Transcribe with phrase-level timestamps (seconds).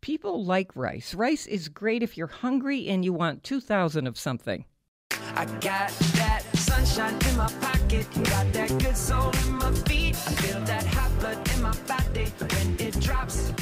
[0.00, 1.12] People like rice.
[1.12, 4.64] Rice is great if you're hungry and you want 2,000 of something.
[5.34, 10.14] I got that sunshine in my pocket, got that good soul in my feet.
[10.14, 13.52] I feel that hot blood in my body when it drops.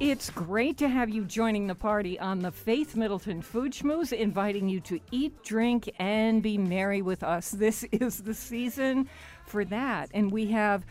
[0.00, 4.68] It's great to have you joining the party on the Faith Middleton Food Schmooze, inviting
[4.68, 7.50] you to eat, drink, and be merry with us.
[7.50, 9.08] This is the season
[9.46, 10.10] for that.
[10.12, 10.84] And we have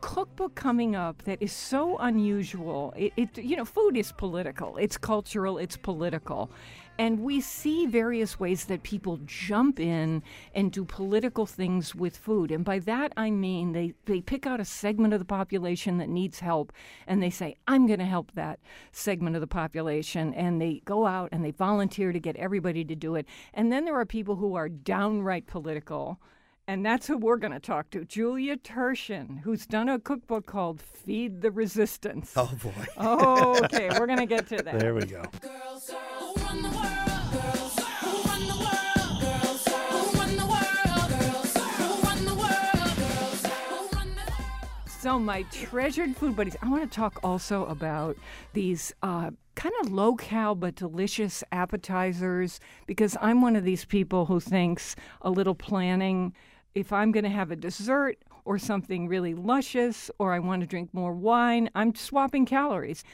[0.00, 2.94] cookbook coming up that is so unusual.
[2.96, 4.76] It, it, you know, food is political.
[4.76, 5.58] It's cultural.
[5.58, 6.50] It's political,
[6.96, 10.22] and we see various ways that people jump in
[10.54, 12.52] and do political things with food.
[12.52, 16.08] And by that I mean they they pick out a segment of the population that
[16.08, 16.72] needs help,
[17.06, 18.60] and they say, "I'm going to help that
[18.92, 22.94] segment of the population," and they go out and they volunteer to get everybody to
[22.94, 23.26] do it.
[23.52, 26.20] And then there are people who are downright political
[26.66, 30.80] and that's who we're going to talk to Julia Turshen, who's done a cookbook called
[30.80, 32.32] Feed the Resistance.
[32.36, 32.86] Oh, boy.
[32.96, 34.78] Oh, okay, we're going to get to that.
[34.78, 35.22] There we go.
[35.40, 37.32] Girls, who run the world?
[37.32, 39.20] Girls, who run the world?
[39.20, 41.10] Girls, who run the world?
[41.10, 42.96] Girls, who run the world?
[42.96, 45.00] Girls, who run the world?
[45.00, 48.16] So, my treasured food buddies, I want to talk also about
[48.54, 54.26] these uh, kind of low cal but delicious appetizers because I'm one of these people
[54.26, 56.34] who thinks a little planning,
[56.74, 60.66] if I'm going to have a dessert or something really luscious or I want to
[60.66, 63.04] drink more wine, I'm swapping calories.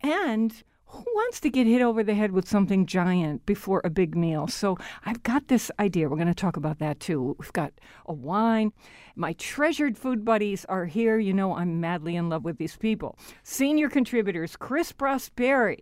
[0.00, 4.16] And who wants to get hit over the head with something giant before a big
[4.16, 4.46] meal?
[4.48, 6.08] So I've got this idea.
[6.08, 7.36] We're going to talk about that too.
[7.38, 7.72] We've got
[8.06, 8.72] a wine.
[9.16, 11.18] My treasured food buddies are here.
[11.18, 13.18] You know, I'm madly in love with these people.
[13.42, 15.78] Senior contributors Chris Prosperi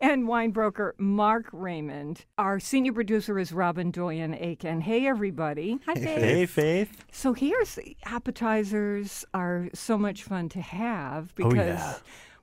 [0.00, 2.24] and wine broker Mark Raymond.
[2.38, 4.80] Our senior producer is Robin Doyen Aiken.
[4.80, 5.78] Hey, everybody.
[5.86, 6.04] Hi, Faith.
[6.18, 7.04] Hey, Faith.
[7.12, 11.94] so here's appetizers are so much fun to have because Oh, yeah.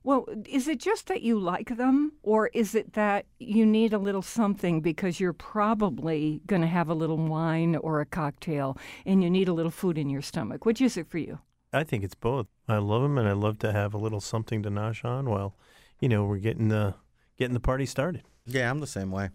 [0.07, 3.97] Well, is it just that you like them or is it that you need a
[3.97, 9.21] little something because you're probably going to have a little wine or a cocktail and
[9.21, 10.65] you need a little food in your stomach?
[10.65, 11.39] Which is it for you?
[11.73, 12.47] I think it's both.
[12.69, 15.57] I love them, and I love to have a little something to nosh on while,
[15.99, 16.95] you know, we're getting the
[17.37, 18.23] getting the party started.
[18.45, 19.29] Yeah, I'm the same way.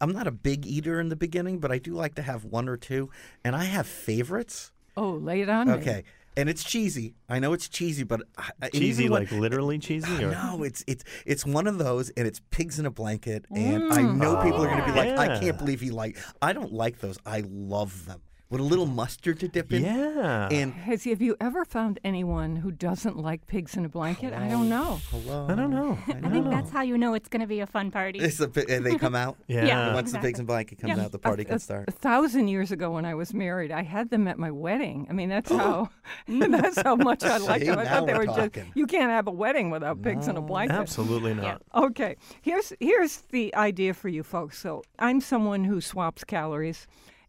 [0.00, 2.66] I'm not a big eater in the beginning, but I do like to have one
[2.66, 3.10] or two.
[3.44, 4.72] And I have favorites.
[4.96, 5.74] Oh, lay it on me.
[5.74, 6.04] Okay.
[6.36, 7.14] And it's cheesy.
[7.28, 10.24] I know it's cheesy, but uh, uh, I- I- Cheesy, even when- like literally cheesy,
[10.24, 13.92] or No, it's it's it's one of those, and it's pigs in a blanket, and
[13.92, 14.16] I mm.
[14.16, 16.18] know people are going to be like, I oh, can't believe he like.
[16.42, 17.18] I don't like those.
[17.24, 18.20] I love them
[18.54, 19.82] with a little mustard to dip in.
[19.82, 20.48] yeah.
[20.48, 24.32] And Has have you ever found anyone who doesn't like pigs in a blanket?
[24.32, 25.00] I don't know.
[25.10, 25.48] hello.
[25.48, 25.98] I don't know.
[26.06, 26.50] I, I think know.
[26.50, 28.20] that's how you know it's going to be a fun party.
[28.20, 29.36] It's a bit, and they come out.
[29.48, 29.66] Yeah.
[29.66, 29.94] Yeah.
[29.94, 30.40] Once the pigs exactly.
[30.40, 31.04] in blanket comes Yeah.
[31.04, 31.88] out, the party a, can start.
[31.88, 35.06] A thousand years ago, when I was married, I had them at my wedding.
[35.10, 35.56] I mean, that's oh.
[35.58, 35.90] how
[36.28, 37.80] that's how much I liked See, them.
[37.80, 40.36] I now thought they we're were just you can't have a wedding without pigs in
[40.36, 40.76] a blanket.
[40.76, 41.62] Absolutely not.
[41.74, 44.58] Okay, here's here's the idea for you folks.
[44.58, 46.86] So I'm someone who swaps calories.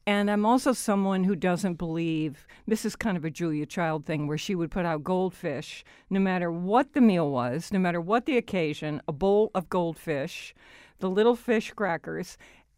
[0.07, 4.27] And I'm also someone who doesn't believe this is kind of a Julia Child thing
[4.27, 8.27] where she would put out goldfish no matter what the meal was, no matter what
[8.27, 10.53] the occasion, a bowl of goldfish,
[10.99, 12.37] the little fish crackers.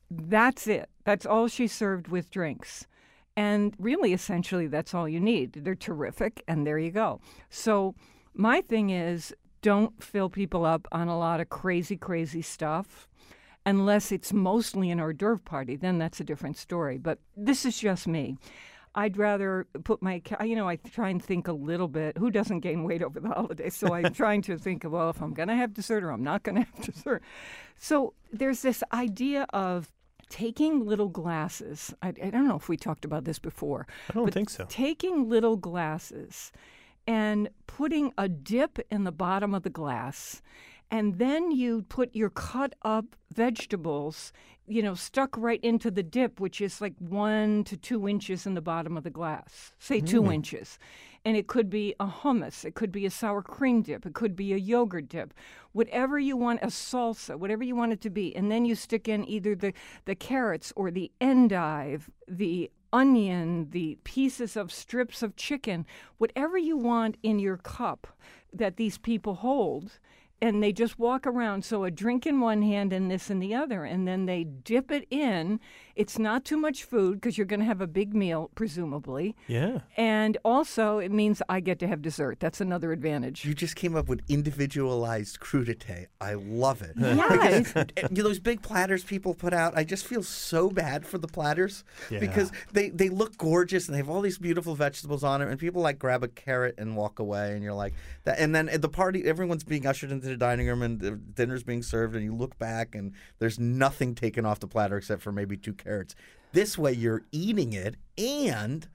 [0.10, 0.90] That's it.
[1.04, 2.88] That's all she served with drinks.
[3.36, 5.54] And really, essentially, that's all you need.
[5.54, 7.20] They're terrific, and there you go.
[7.50, 7.94] So,
[8.34, 13.08] my thing is don't fill people up on a lot of crazy, crazy stuff
[13.68, 15.76] unless it's mostly an hors d'oeuvre party.
[15.76, 16.98] Then that's a different story.
[16.98, 18.38] But this is just me.
[18.96, 22.18] I'd rather put my, you know, I try and think a little bit.
[22.18, 23.76] Who doesn't gain weight over the holidays?
[23.76, 26.24] So I'm trying to think of, well, if I'm going to have dessert or I'm
[26.24, 27.22] not going to have dessert.
[27.78, 29.92] So there's this idea of
[30.30, 31.94] taking little glasses.
[32.02, 33.86] I, I don't know if we talked about this before.
[34.10, 34.66] I don't but think so.
[34.70, 36.52] Taking little glasses
[37.06, 40.42] and putting a dip in the bottom of the glass.
[40.90, 44.32] And then you put your cut up vegetables,
[44.68, 48.54] you know, stuck right into the dip, which is like one to two inches in
[48.54, 50.34] the bottom of the glass, say two mm.
[50.34, 50.80] inches.
[51.26, 54.36] And it could be a hummus, it could be a sour cream dip, it could
[54.36, 55.34] be a yogurt dip,
[55.74, 58.34] whatever you want, a salsa, whatever you want it to be.
[58.34, 59.74] And then you stick in either the,
[60.06, 65.86] the carrots or the endive, the onion, the pieces of strips of chicken,
[66.18, 68.08] whatever you want in your cup
[68.54, 70.00] that these people hold.
[70.42, 71.66] And they just walk around.
[71.66, 74.92] So a drink in one hand and this in the other, and then they dip
[74.92, 75.60] it in.
[75.98, 79.36] It's not too much food because you're going to have a big meal, presumably.
[79.48, 79.80] Yeah.
[79.98, 82.40] And also, it means I get to have dessert.
[82.40, 83.44] That's another advantage.
[83.46, 86.06] You just came up with individualized crudité.
[86.22, 86.92] I love it.
[86.96, 90.70] Yeah, Because, uh, you know, those big platters people put out, I just feel so
[90.70, 92.20] bad for the platters Yeah.
[92.20, 95.60] because they, they look gorgeous and they have all these beautiful vegetables on it, and
[95.60, 97.94] people like grab a carrot and walk away, and you're like
[98.26, 98.38] that.
[98.40, 101.64] And then at the party, everyone's being ushered into the dining room, and the dinner's
[101.64, 105.32] being served, and you look back, and there's nothing taken off the platter except for
[105.32, 105.87] maybe two carrots.
[106.54, 108.88] This way, you're eating it, and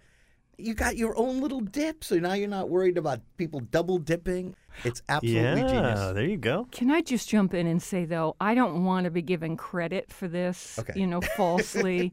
[0.59, 4.55] you got your own little dip, so now you're not worried about people double dipping.
[4.85, 5.69] It's absolutely yeah.
[5.69, 6.15] genius.
[6.15, 6.67] There you go.
[6.71, 10.11] Can I just jump in and say, though, I don't want to be given credit
[10.11, 10.99] for this, Okay.
[10.99, 12.13] you know, falsely.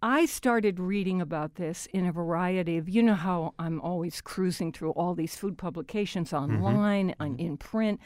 [0.00, 4.72] I started reading about this in a variety of, you know, how I'm always cruising
[4.72, 6.62] through all these food publications mm-hmm.
[6.62, 7.40] online, on, mm-hmm.
[7.40, 8.00] in print.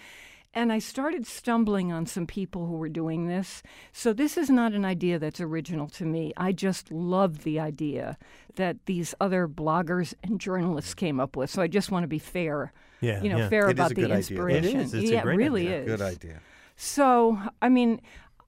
[0.54, 3.62] And I started stumbling on some people who were doing this.
[3.93, 6.32] So this is not an idea that's original to me.
[6.37, 8.19] I just love the idea
[8.56, 11.49] that these other bloggers and journalists came up with.
[11.49, 12.72] So I just want to be fair.
[13.00, 13.49] Yeah, You know, yeah.
[13.49, 14.14] fair It is about a the good idea.
[14.16, 14.81] It inspiration.
[14.81, 14.94] is.
[14.94, 15.81] It's a yeah, great it really idea.
[15.81, 15.87] is.
[15.87, 16.40] Good idea.
[16.76, 18.00] So, I mean,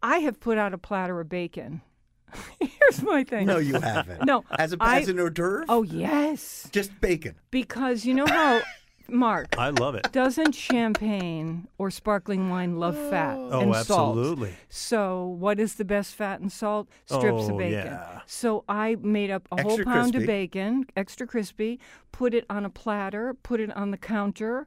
[0.02, 1.80] I have put out a platter of bacon.
[2.60, 3.46] Here's my thing.
[3.46, 4.24] No, you haven't.
[4.26, 5.64] No, As, a, I- as an hors d'oeuvre?
[5.70, 6.68] Oh, yes.
[6.72, 7.36] Just bacon.
[7.50, 8.60] Because you know how,
[9.08, 10.10] Mark, I love it.
[10.12, 14.16] doesn't champagne or sparkling wine love fat Oh, and salt?
[14.18, 14.54] absolutely.
[14.68, 16.88] So, what is the best fat and salt?
[17.06, 17.72] Strips Oh, of bacon.
[17.86, 18.20] yeah.
[18.26, 20.24] So, I made up a whole Extra pound crispy.
[20.24, 21.80] of bacon, extra crispy,
[22.12, 24.66] put it on a platter, put it on the counter,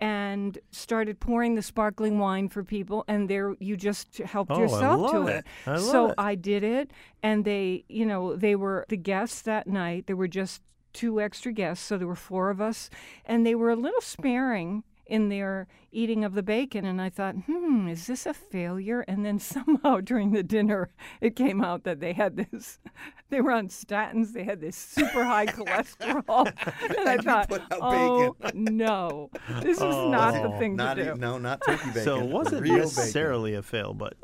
[0.00, 3.04] and started pouring the sparkling wine for people.
[3.06, 5.36] And there, you just helped Oh, I yourself to love it.
[5.36, 5.44] it.
[5.68, 6.14] I love so it.
[6.18, 6.90] I did it,
[7.22, 10.06] and they, you know, they were the guests that night.
[10.06, 10.60] There were just
[10.92, 12.90] two extra guests, so there were four of us,
[13.24, 16.84] and they were a little sparing in their eating of the bacon.
[16.86, 19.00] And I thought, hmm, is this a failure?
[19.08, 20.90] And then somehow during the dinner,
[21.20, 22.78] it came out that they had this,
[23.30, 26.46] they were on statins, they had this super high cholesterol.
[26.46, 29.28] and I And you thought, put out oh, no,
[29.60, 30.58] this is not the Oh.
[30.58, 31.14] thing Not to e- do.
[31.20, 32.04] no, not turkey bacon.
[32.04, 32.84] So it wasn't real bacon.
[32.84, 34.14] necessarily a fail, but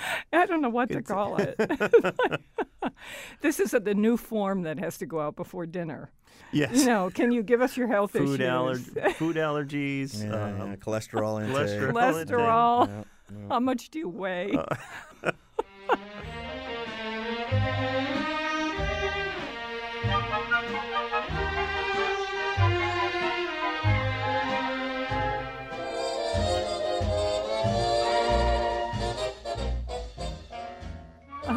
[0.32, 1.56] I don't know what to call it.
[3.40, 6.10] this is the new form that has to go out before dinner.
[6.52, 6.70] yes.
[6.74, 8.48] You know, can you give us your health food, issues?
[8.48, 10.24] aller- food allergies.
[10.24, 11.56] Yeah, um, yeah, cholesterol intake.
[11.56, 11.92] cholesterol.
[11.92, 12.88] Cholesterol.
[12.88, 13.48] Yeah, yeah.
[13.48, 14.56] How much do you weigh?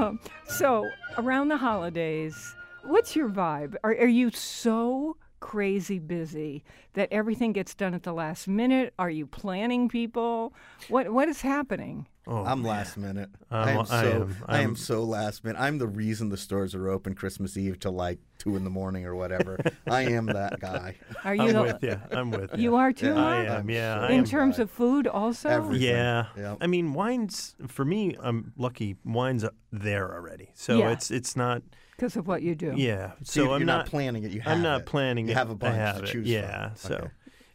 [0.01, 0.89] Um, so,
[1.19, 3.75] around the holidays, what's your vibe?
[3.83, 8.93] Are, are you so crazy busy that everything gets done at the last minute?
[8.97, 10.53] Are you planning people?
[10.87, 12.07] What What is happening?
[12.27, 12.71] Oh, I'm man.
[12.71, 13.29] last minute.
[13.49, 15.59] I'm- I am so I am I'm- so last minute.
[15.59, 19.05] I'm the reason the stores are open Christmas Eve till like two in the morning
[19.05, 19.57] or whatever.
[19.87, 20.95] I am that guy.
[21.25, 21.99] Are you I'm the- with you.
[22.11, 22.61] I'm with you.
[22.63, 23.49] You are too, Yeah, Mark?
[23.49, 24.25] I am, yeah, so I In am.
[24.25, 25.49] terms of food, also.
[25.49, 25.87] Everything.
[25.89, 26.27] Yeah.
[26.37, 26.55] Yeah.
[26.61, 28.15] I mean, wines for me.
[28.21, 28.95] I'm lucky.
[29.03, 30.91] Wine's there already, so Yeah.
[30.91, 31.63] it's it's not.
[32.01, 32.73] Because of what you do.
[32.75, 33.11] Yeah.
[33.21, 34.31] So, So, you're, I'm you're not, not, planning it.
[34.31, 34.85] You have I'm not it.
[34.87, 35.37] planning You it.
[35.37, 36.07] have a bunch have to it.
[36.07, 36.69] choose Yeah.
[36.69, 36.75] from.
[36.77, 37.07] So, Okay.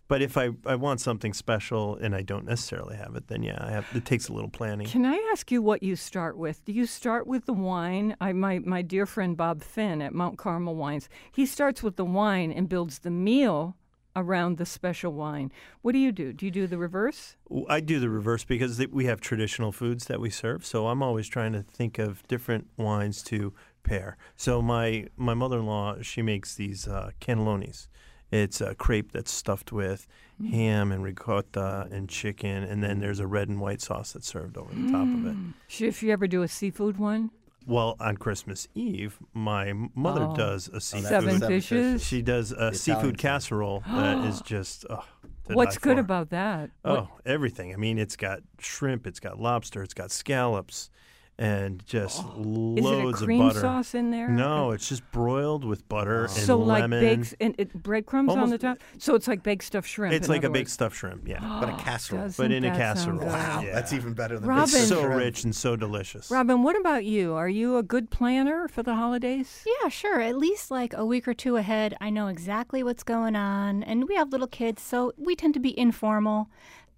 [0.07, 3.59] but if I I want something special and I don't necessarily have it, then yeah,
[3.61, 3.87] I have.
[3.93, 4.87] It takes a little planning.
[4.87, 6.65] Can I ask you what you start with?
[6.65, 8.17] Do you start with the wine?
[8.21, 12.05] I, my, my dear friend Bob Finn at Mount Carmel Wines, he starts with the
[12.05, 13.75] wine and builds the meal
[14.15, 15.51] around the special wine.
[15.83, 16.33] What do you do?
[16.33, 17.37] Do you do the reverse?
[17.69, 20.65] I do the reverse because we have traditional foods that we serve.
[20.65, 23.53] So I'm always trying to think of different wines to
[23.87, 24.17] pair.
[24.37, 27.89] So my my mother-in-law she makes these uh, cannellonis.
[28.31, 30.07] It's a crepe that's stuffed with
[30.51, 34.59] ham and ricotta and chicken, and then there's a red and white sauce that's served
[34.59, 35.37] over the top of it.
[35.85, 37.31] If you ever do a seafood one,
[37.67, 40.35] Well, on Christmas Eve, my mother Oh.
[40.37, 41.09] does a seafood.
[41.09, 41.69] seven, seven fishes.
[41.69, 42.05] fishes.
[42.05, 43.19] She does a Italian seafood side.
[43.19, 45.05] casserole that is just oh,
[45.47, 46.01] What's good for.
[46.01, 46.71] about that?
[46.83, 47.73] What- Oh, everything.
[47.73, 50.91] I mean, it's got shrimp, it's got lobster, it's got scallops,
[51.39, 52.75] and just Oh.
[52.77, 53.61] Is it a loads cream of butter.
[53.61, 54.29] sauce in there?
[54.29, 57.01] No, it's just broiled with butter and so like lemon.
[57.05, 58.79] baked and it, breadcrumbs on the top.
[58.99, 60.15] So it's like baked stuffed shrimp.
[60.15, 60.73] it's like a other baked words.
[60.73, 61.29] stuffed shrimp.
[61.29, 62.31] Yeah, But a casserole.
[62.37, 63.19] But in a that sound casserole.
[63.19, 63.29] good?
[63.29, 63.75] Wow, Yeah.
[63.75, 66.31] that's even better than Robin- it's so rich and so delicious.
[66.31, 67.35] Robin, what about you?
[67.35, 69.63] Are you a good planner for the holidays?
[69.83, 70.21] Yeah, sure.
[70.21, 73.83] At least like a week or two ahead, I know exactly what's going on.
[73.83, 76.49] And we have little kids, so we tend to be informal.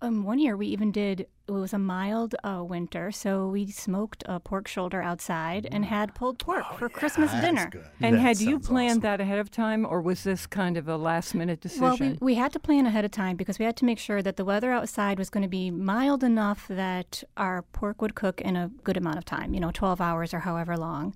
[0.00, 4.22] Um, one year we even did it was a mild uh, winter, so we smoked
[4.26, 7.68] a pork shoulder outside and had pulled pork for Christmas That's dinner.
[7.70, 7.84] good.
[8.00, 9.00] And That had you planned awesome.
[9.02, 11.82] that ahead of time, or was this kind of a last minute decision?
[11.82, 14.22] Well, we, we had to plan ahead of time because we had to make sure
[14.22, 18.40] that the weather outside was going to be mild enough that our pork would cook
[18.42, 21.14] in a good amount of time, you know, 12 hours or however long.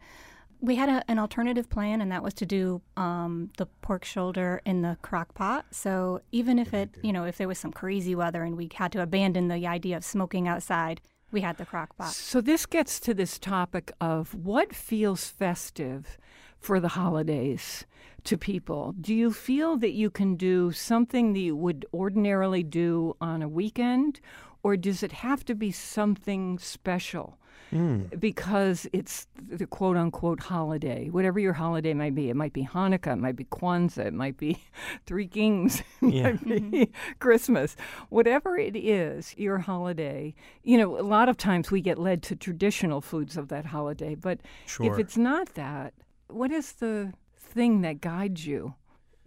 [0.63, 4.63] We had a, an alternative plan, and that was to do um, the pork shoulder
[4.65, 5.67] in the crock pot.
[5.73, 8.93] So even if it, you know, if there was some crazy weather and we had
[8.93, 11.01] to abandon the idea of smoking outside,
[11.33, 12.13] we had the crock pot.
[12.13, 16.17] So this gets to this topic of what feels festive
[16.61, 17.85] for the holidays
[18.23, 18.95] to people.
[19.01, 23.49] Do you feel that you can do something that you would ordinarily do on a
[23.49, 24.21] weekend,
[24.63, 27.37] or does it have to be something special?
[27.73, 28.03] Hmm.
[28.19, 32.29] Because it's the quote unquote holiday, whatever your holiday might be.
[32.29, 34.59] It might be Hanukkah, it might be Kwanzaa, it might be
[35.07, 36.23] Three Kings, it Yeah.
[36.33, 37.15] might be mm-hmm.
[37.19, 37.75] Christmas.
[38.11, 42.37] Whatever it is, your holiday, you know, a lot of times we get led to
[42.37, 44.15] traditional foods of that holiday.
[44.15, 44.93] But Sure.
[44.93, 45.95] if it's not that,
[46.29, 48.75] what is the thing that guides you?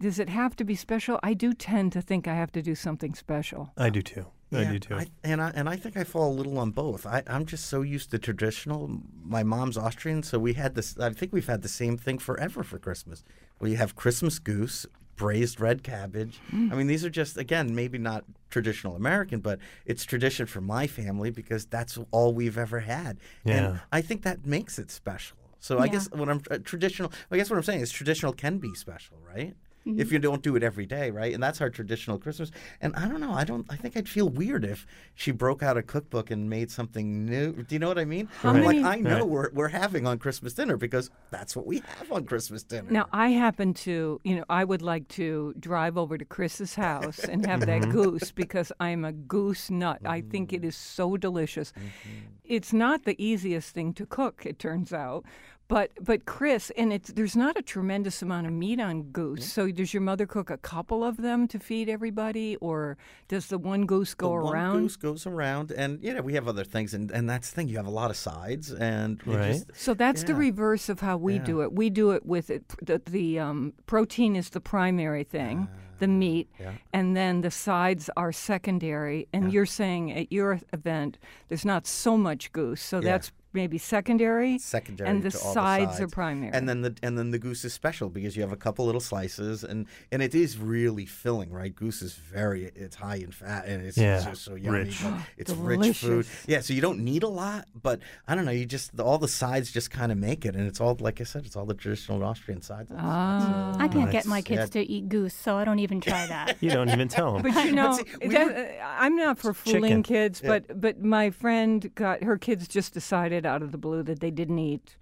[0.00, 1.18] Does it have to be special?
[1.22, 3.72] I do tend to think I have to do something special.
[3.76, 4.26] I do too.
[4.52, 4.94] I Yeah, do too.
[4.94, 7.06] I, and I and I think I fall a little on both.
[7.06, 9.00] I, I'm just so used to traditional.
[9.24, 10.96] My mom's Austrian, so we had this.
[10.98, 13.24] I think we've had the same thing forever for Christmas.
[13.58, 14.86] We have Christmas goose,
[15.16, 16.40] braised red cabbage.
[16.52, 16.72] Mm.
[16.72, 20.86] I mean, these are just again maybe not traditional American, but it's tradition for my
[20.86, 23.18] family because that's all we've ever had.
[23.44, 23.54] Yeah.
[23.54, 25.38] And I think that makes it special.
[25.58, 28.58] So I guess when I'm uh, traditional, I guess what I'm saying is traditional can
[28.58, 29.54] be special, right?
[29.86, 30.00] Mm-hmm.
[30.00, 31.32] If you don't do it every day, right?
[31.32, 32.50] And that's our traditional Christmas.
[32.80, 33.32] And I don't know.
[33.32, 33.64] I don't.
[33.70, 37.52] I think I'd feel weird if she broke out a cookbook and made something new.
[37.52, 38.28] Do you know what I mean?
[38.42, 39.28] Many- like, I know Right.
[39.28, 42.90] we're we're having on Christmas dinner because that's what we have on Christmas dinner.
[42.90, 47.20] Now, I happen to, you know, I would like to drive over to Chris's house
[47.20, 47.80] and have Mm-hmm.
[47.82, 50.00] that goose because I'm a goose nut.
[50.04, 51.72] I think it is so delicious.
[51.72, 52.26] Mm-hmm.
[52.44, 55.24] It's not the easiest thing to cook, it turns out.
[55.68, 59.50] But but Chris, and it's there's not a tremendous amount of meat on goose.
[59.52, 62.96] So does your mother cook a couple of them to feed everybody, or
[63.26, 66.62] does the one goose The go one goose goes around, and yeah, we have other
[66.62, 67.68] things, and, and that's the thing.
[67.68, 69.52] You have a lot of sides, and Right.
[69.54, 71.44] just- So that's the reverse of how we Yeah.
[71.44, 71.72] do it.
[71.72, 72.62] We do it with it.
[72.80, 75.66] The, the um, protein is the primary thing,
[75.98, 76.72] the meat, Ah, yeah.
[76.92, 79.26] and then the sides are secondary.
[79.32, 81.18] And you're saying at your event,
[81.48, 83.10] there's not so much goose, so Yeah.
[83.12, 86.52] that's maybe secondary, secondary and the to all sides, are primary.
[86.52, 89.00] And then the and then the goose is special because you have a couple little
[89.00, 91.74] slices and and it is really filling, right?
[91.74, 94.78] Goose is very it's high in fat and it's Yeah, just so yummy.
[94.80, 95.02] rich.
[95.38, 96.26] It's rich food.
[96.46, 97.98] Yeah, so you don't need a lot, but
[98.28, 100.80] I don't know, you just all the sides just kind of make it and it's
[100.80, 102.90] all like I said, it's all the traditional Austrian sides.
[102.96, 103.74] ah.
[103.78, 104.82] I can't get my kids Yeah.
[104.82, 106.56] to eat goose, so I don't even try that.
[106.60, 107.42] you don't even tell them.
[107.42, 110.02] But you know, see, we that- were- I'm not for fooling chicken.
[110.02, 110.48] kids, Yeah.
[110.50, 114.30] but but my friend got her kids just decided out of the blue that they
[114.30, 114.96] didn't eat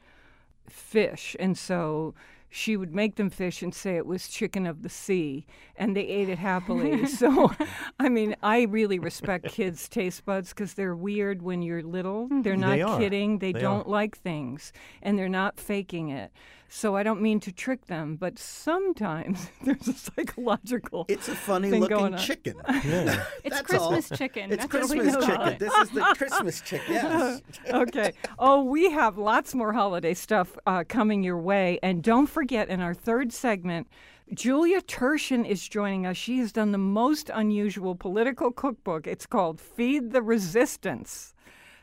[0.68, 2.14] fish, and so
[2.54, 6.06] she would make them fish and say it was chicken of the sea, and they
[6.06, 7.04] ate it happily.
[7.08, 7.50] so,
[7.98, 12.28] I mean, I really respect kids' taste buds because they're weird when you're little.
[12.28, 12.78] They're mm-hmm.
[12.78, 13.38] not They kidding.
[13.40, 13.90] They, They don't are.
[13.90, 14.72] like things,
[15.02, 16.30] and they're not faking it.
[16.76, 21.06] So I don't mean to trick them, but sometimes there's a psychological.
[21.08, 22.56] It's a funny thing looking going chicken.
[22.84, 23.24] Yeah.
[23.44, 23.90] It's That's all.
[23.90, 24.52] Christmas chicken.
[24.52, 25.48] It's That's what we Christmas know chicken.
[25.52, 25.58] it.
[25.60, 26.94] This is the Christmas chicken.
[26.94, 27.42] Yes.
[27.70, 28.12] okay.
[28.40, 31.78] Oh, we have lots more holiday stuff uh, coming your way.
[31.80, 33.86] And don't forget, in our third segment,
[34.34, 36.16] Julia Turshen is joining us.
[36.16, 39.06] She has done the most unusual political cookbook.
[39.06, 41.33] It's called Feed the Resistance.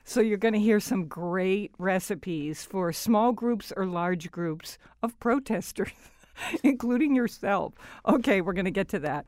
[0.03, 5.20] So you're going to hear some great recipes for small groups or large groups of
[5.20, 5.91] protesters,
[6.63, 7.74] including yourself.
[8.08, 9.25] Okay, we're going to get to that.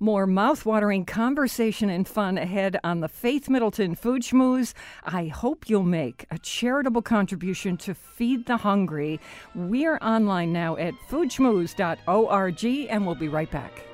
[0.00, 4.74] More mouth-watering conversation and fun ahead on the Faith Middleton Food Schmooze.
[5.04, 9.20] I hope you'll make a charitable contribution to feed the hungry.
[9.54, 13.84] We're online now at foodschmooze.org, and we'll be right back.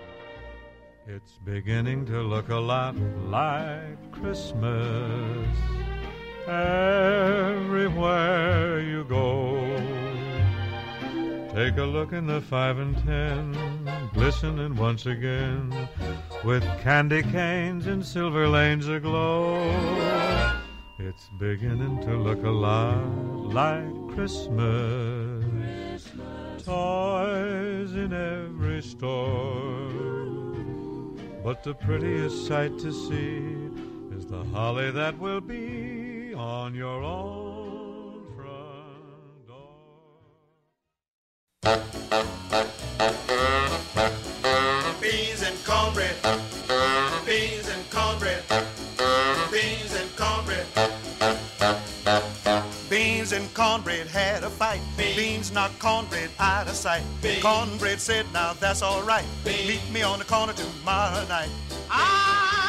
[1.07, 2.97] It's beginning to look a lot
[3.27, 5.47] like Christmas
[6.51, 9.55] everywhere you go.
[11.55, 13.55] Take a look in the five and ten,
[14.15, 15.73] glistening once again,
[16.45, 19.71] with candy canes and silver lanes aglow.
[20.99, 25.45] It's beginning to look a lot like Christmas.
[26.65, 29.89] Toys in every store.
[31.43, 33.41] But the prettiest sight to see
[34.15, 36.00] is the holly that will be
[36.41, 39.77] on your own front door.
[45.01, 46.17] Beans and cornbread,
[47.27, 48.43] beans and cornbread,
[49.53, 50.67] beans and cornbread.
[52.89, 54.81] Beans and cornbread had a fight.
[54.97, 57.05] Beans, Beans knocked cornbread out of sight.
[57.23, 57.43] Beans.
[57.43, 59.27] Cornbread said, Now that's all right.
[59.45, 59.69] Beans.
[59.69, 61.51] Meet me on the corner tomorrow night.
[61.91, 62.60] Ah!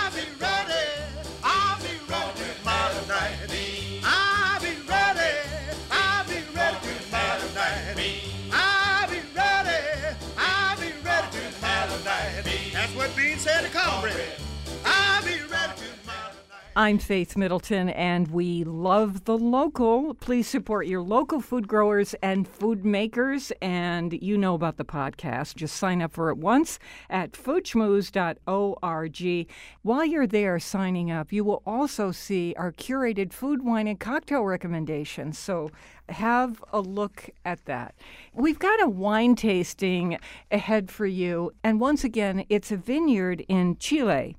[16.73, 20.13] I'm Faith Middleton, and we love the local.
[20.13, 23.51] Please support your local food growers and food makers.
[23.61, 25.55] And you know about the podcast.
[25.55, 29.47] Just sign up for it once at foodschmooze.org.
[29.81, 34.45] While you're there signing up, you will also see our curated food, wine, and cocktail
[34.45, 35.37] recommendations.
[35.37, 35.71] So
[36.07, 37.95] have a look at that.
[38.33, 40.17] We've got a wine tasting
[40.49, 41.51] ahead for you.
[41.65, 44.37] And once again, it's a vineyard in Chile.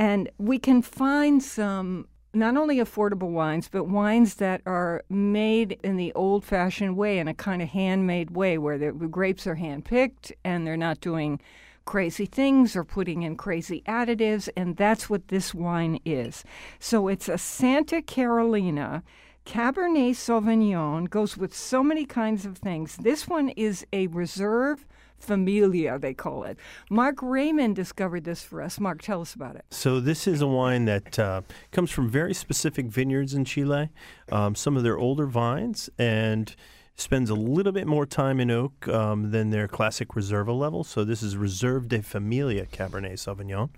[0.00, 5.98] And we can find some not only affordable wines, but wines that are made in
[5.98, 9.84] the old fashioned way, in a kind of handmade way, where the grapes are hand
[9.84, 11.38] picked and they're not doing
[11.84, 14.48] crazy things or putting in crazy additives.
[14.56, 16.44] And that's what this wine is.
[16.78, 19.02] So it's a Santa Carolina.
[19.44, 22.96] Cabernet Sauvignon goes with so many kinds of things.
[22.96, 24.86] This one is a reserve
[25.20, 26.58] familia, they call it.
[26.90, 28.80] Mark Raymond discovered this for us.
[28.80, 29.64] Mark, tell us about it.
[29.70, 33.90] So this is a wine that uh, comes from very specific vineyards in Chile.
[34.32, 36.54] Um, some of their older vines and
[36.96, 40.84] spends a little bit more time in oak um, than their classic Reserva level.
[40.84, 43.70] So this is Reserve de Familia Cabernet Sauvignon.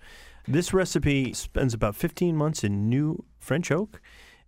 [0.48, 4.00] This recipe spends about 15 months in new French oak.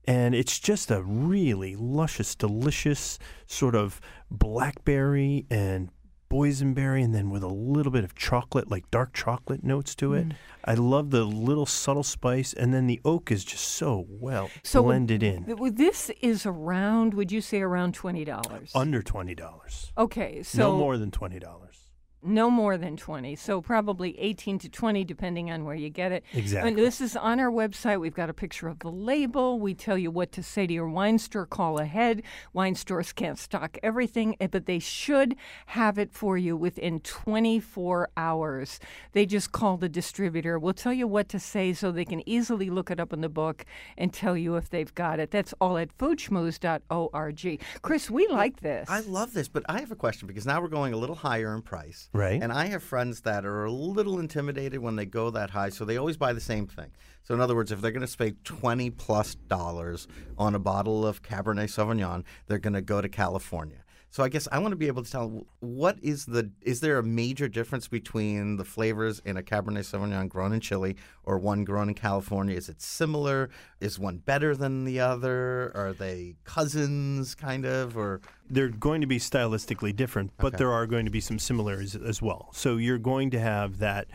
[0.06, 5.88] And it's just a really luscious, delicious sort of blackberry and
[6.34, 10.30] boysenberry, and then with a little bit of chocolate, like dark chocolate notes to Mm.
[10.32, 10.36] it.
[10.64, 14.82] I love the little subtle spice, and then the oak is just so well So
[14.82, 15.44] blended in.
[15.44, 18.70] th- well, This is around, would you say, around $20?
[18.74, 19.92] Under twenty dollars.
[19.96, 21.83] okay, so no more than twenty dollars.
[22.24, 26.24] No more than 20 so probably 18 to 20 depending on where you get it.
[26.32, 26.70] Exactly.
[26.70, 28.00] and this is on our website.
[28.00, 29.60] We've got a picture of the label.
[29.60, 31.46] We tell you what to say to your wine store.
[31.46, 32.22] Call ahead.
[32.52, 38.08] Wine stores can't stock everything eh, but they should have it for you within 24
[38.16, 38.80] hours.
[39.12, 40.58] They just call the distributor.
[40.58, 43.28] We'll tell you what to say so they can easily look it up in the
[43.28, 43.64] book
[43.96, 45.30] and tell you if they've got it.
[45.30, 48.88] That's all at foodschmooze.org chris we like this.
[48.88, 51.54] I love this, but I have a question because now we're going a little higher
[51.54, 52.08] in price.
[52.14, 52.40] Right.
[52.40, 55.84] And I have friends that are a little intimidated when they go that high, so
[55.84, 56.92] they always buy the same thing.
[57.24, 60.06] So in other words, if they're going to spend 20 plus dollars
[60.38, 63.83] on a bottle of Cabernet Sauvignon, they're going to go to California.
[64.14, 66.98] So I guess I want to be able to tell what is the is there
[66.98, 71.64] a major difference between the flavors in a Cabernet Sauvignon grown in Chile or one
[71.64, 72.56] grown in California?
[72.56, 73.50] Is it similar?
[73.80, 75.72] Is one better than the other?
[75.74, 80.58] Are they cousins kind of or They're going to be stylistically different, but Okay.
[80.58, 82.50] there are going to be some similarities as well.
[82.52, 84.06] So you're going to have that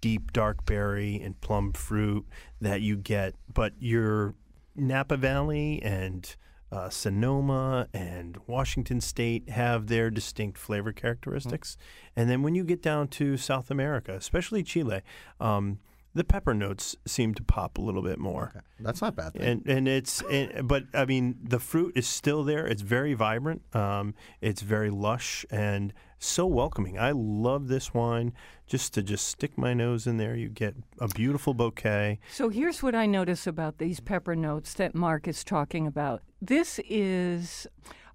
[0.00, 2.24] deep dark berry and plum fruit
[2.60, 4.36] that you get, but your
[4.76, 6.36] Napa Valley and
[6.70, 11.76] uh, Sonoma and Washington State have their distinct flavor characteristics.
[12.14, 15.02] And then when you get down to South America, especially Chile,
[15.40, 15.78] um,
[16.18, 18.64] the pepper notes seem to pop a little bit more.
[18.80, 19.32] that's not bad.
[19.32, 19.42] Thing.
[19.42, 22.66] And and it's and, but I mean the fruit is still there.
[22.66, 23.62] It's very vibrant.
[23.74, 26.98] Um, it's very lush and so welcoming.
[26.98, 28.32] I love this wine.
[28.66, 32.18] Just to just stick my nose in there, you get a beautiful bouquet.
[32.32, 36.22] So here's what I notice about these pepper notes that Mark is talking about.
[36.42, 37.66] This is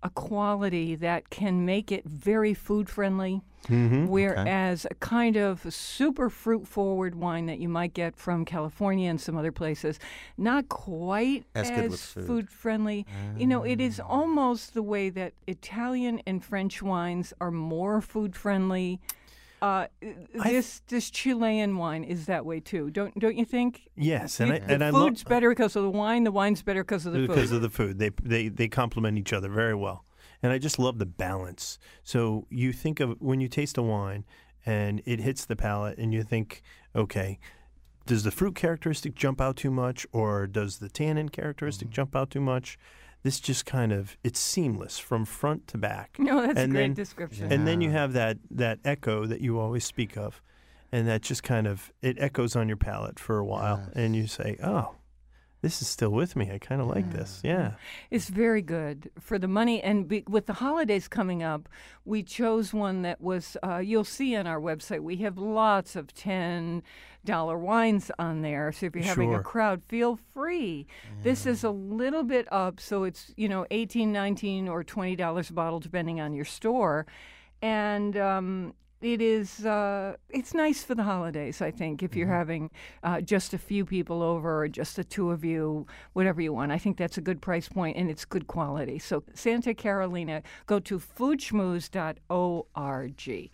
[0.04, 3.42] a quality that can make it very food friendly.
[3.70, 4.08] Mm-hmm.
[4.08, 9.22] Whereas a kind of super fruit forward wine that you might get from California and
[9.22, 10.00] some other places,
[10.38, 12.28] not quite As as, food.
[12.28, 13.06] food friendly.
[13.38, 18.36] You know, it is almost the way that Italian and French wines are more food
[18.36, 19.00] friendly.
[19.64, 19.88] Uh,
[20.44, 23.88] this this Chilean wine is that way too, don't don't you think?
[23.96, 26.26] Yes, and I the and I love food's better because of the wine.
[26.26, 27.36] The wine's better because of the because food.
[27.36, 27.98] Because of the food.
[27.98, 30.04] They they they complement each other very well,
[30.42, 31.80] and I just love the balance.
[32.04, 34.26] So you think of when you taste a wine
[34.66, 36.62] and it hits the palate, and you think,
[36.94, 37.40] okay,
[38.06, 41.94] does the fruit characteristic jump out too much, or does the tannin characteristic Mm-hmm.
[41.96, 42.78] jump out too much?
[43.24, 46.16] This just kind of it's seamless from front to back.
[46.20, 47.52] no, that's a and great then- description.
[47.52, 50.42] And then you have that that echo that you always speak of,
[50.92, 54.28] and that just kind of it echoes on your palate for a while, and you
[54.28, 54.96] say, "Oh,
[55.62, 56.52] this is still with me.
[56.52, 57.40] I kind of like this.
[57.42, 57.76] Yeah.
[58.12, 59.82] It's very good for the money.
[59.82, 61.70] And be, with the holidays coming up,
[62.04, 66.08] we chose one that was, uh, you'll see on our website, we have lots of
[66.08, 66.82] $10
[67.26, 68.72] wines on there.
[68.72, 70.88] So if you're having a crowd, feel free.
[71.22, 72.80] This is a little bit up.
[72.80, 77.06] So it's, you know, 18 19 or $20 a bottle, depending on your store.
[77.62, 82.72] And, um, it is uh, it's nice for the holidays i think if you're having
[83.04, 86.72] uh, just a few people over or just the two of you whatever you want
[86.72, 90.80] i think that's a good price point and it's good quality so santa carolina go
[90.80, 93.52] to foodschmooze.org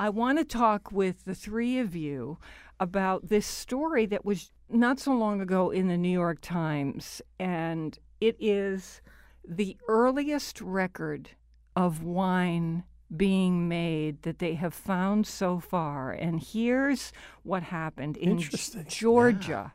[0.00, 2.38] i want to talk with the three of you
[2.80, 7.98] about this story that was not so long ago in the new york times and
[8.20, 9.00] it is
[9.46, 11.30] the earliest record
[11.74, 12.84] of wine
[13.16, 16.12] being made that they have found so far.
[16.12, 17.12] And here's
[17.42, 18.38] what happened in.
[18.86, 19.72] Georgia,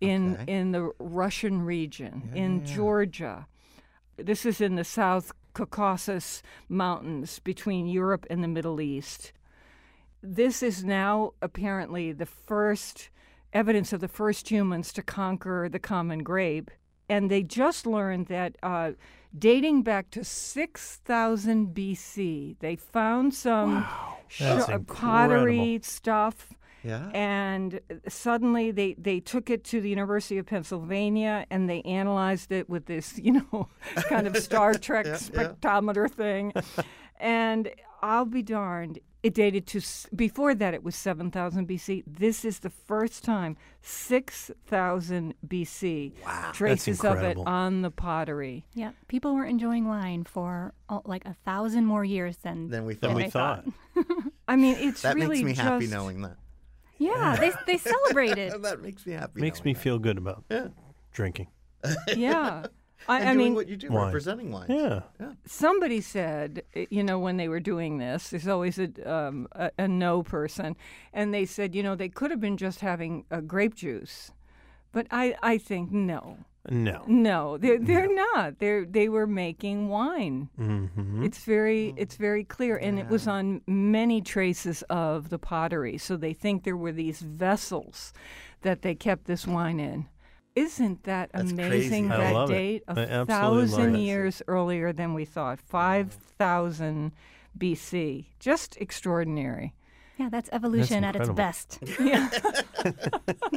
[0.00, 0.52] in Okay.
[0.58, 3.46] in the Russian region, in Georgia.
[4.16, 9.32] This is in the South Caucasus Mountains between Europe and the Middle East.
[10.28, 13.10] This is now apparently the first
[13.52, 16.70] evidence of the first humans to conquer the common grape.
[17.08, 18.92] And they just learned that uh,
[19.38, 23.86] dating back to 6000 BC, they found some
[24.26, 26.52] sh- uh, pottery stuff.
[26.82, 27.08] Yeah.
[27.14, 32.68] And suddenly they, they took it to the University of Pennsylvania and they analyzed it
[32.68, 33.68] with this, you know,
[34.08, 36.52] kind of Star Trek spectrometer thing.
[37.20, 37.70] and
[38.02, 39.80] I'll be darned, it dated to,
[40.14, 42.04] before that it was 7000 BC.
[42.06, 46.12] This is the first time 6000 BC.
[46.24, 46.50] Wow.
[46.52, 48.66] Traces of it on the pottery.
[48.74, 52.94] Yeah, people were enjoying wine for oh, like a thousand more years than Then we
[52.94, 53.64] Than thought we they thought.
[54.48, 56.36] I mean, it's that really makes me happy knowing that.
[56.98, 58.62] Yeah, they they celebrated.
[58.62, 59.40] that makes me happy.
[59.40, 59.82] Makes me that.
[59.82, 60.68] feel good about Yeah.
[61.12, 61.48] drinking.
[62.16, 62.66] Yeah.
[63.08, 64.06] I, And I doing mean, what you do, Wine.
[64.06, 64.66] representing wine.
[64.68, 65.00] Yeah.
[65.20, 65.32] yeah.
[65.46, 69.70] somebody said, uh, you know, when they were doing this, there's always a, um, a,
[69.78, 70.76] a no person,
[71.12, 74.32] and they said, you know, they could have been just having uh, grape juice,
[74.92, 77.04] but I, I think no, No.
[77.06, 78.58] no, they're they're not.
[78.58, 80.48] They are they were making wine.
[80.58, 81.22] Mm-hmm.
[81.22, 85.96] It's very it's very clear, and it was on many traces of the pottery.
[85.98, 88.12] So they think there were these vessels
[88.62, 90.06] that they kept this wine in.
[90.56, 92.08] Isn't that That's amazing?
[92.08, 92.22] crazy.
[92.22, 92.54] I That love it.
[92.54, 94.00] date I a absolutely thousand it.
[94.00, 96.20] years earlier than we thought, five mm-hmm.
[96.38, 97.12] thousand
[97.58, 98.24] BC.
[98.40, 99.74] Just extraordinary.
[100.18, 101.78] Yeah, that's evolution at its best.
[102.00, 102.30] Yeah.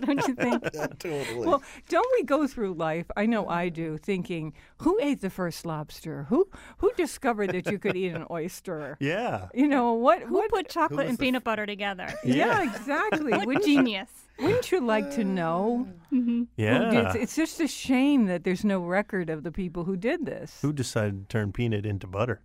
[0.01, 0.63] Don't you think?
[0.99, 1.45] totally.
[1.47, 3.05] Well, don't we go through life?
[3.15, 6.25] I know I do, thinking, who ate the first lobster?
[6.29, 6.47] Who
[6.79, 8.97] who discovered that you could eat an oyster?
[8.99, 9.47] Yeah.
[9.53, 10.23] You know what?
[10.23, 12.07] Who what put chocolate was and the peanut butter together?
[12.23, 13.31] Yeah, exactly.
[13.33, 14.09] What genius?
[14.41, 15.87] Wouldn't you like to know?
[16.55, 16.91] Yeah.
[17.07, 20.59] It's, it's just a shame that there's no record of the people who did this.
[20.61, 22.41] Who decided to turn peanut into butter?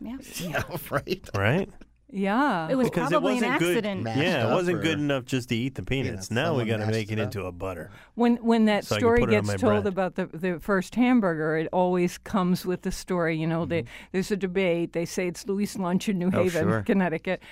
[0.00, 0.16] Yeah.
[0.40, 1.28] yeah, right.
[1.36, 1.70] Right?
[2.14, 2.68] Yeah.
[2.68, 3.70] It was Because probably it wasn't an good.
[3.76, 4.02] accident.
[4.02, 6.08] Mashed Yeah, it wasn't good enough just to eat the peanuts.
[6.10, 6.30] Peanuts.
[6.30, 7.24] Now we Someone got to make it it up.
[7.26, 7.90] into a butter.
[8.16, 9.86] When when that So story put it on gets told bread.
[9.86, 13.38] about the the first hamburger, it always comes with the story.
[13.38, 14.92] You know, they, there's a debate.
[14.92, 16.38] They say it's Louis Lunch in New Mm-hmm.
[16.38, 16.82] Oh, Haven, sure.
[16.82, 17.42] Connecticut.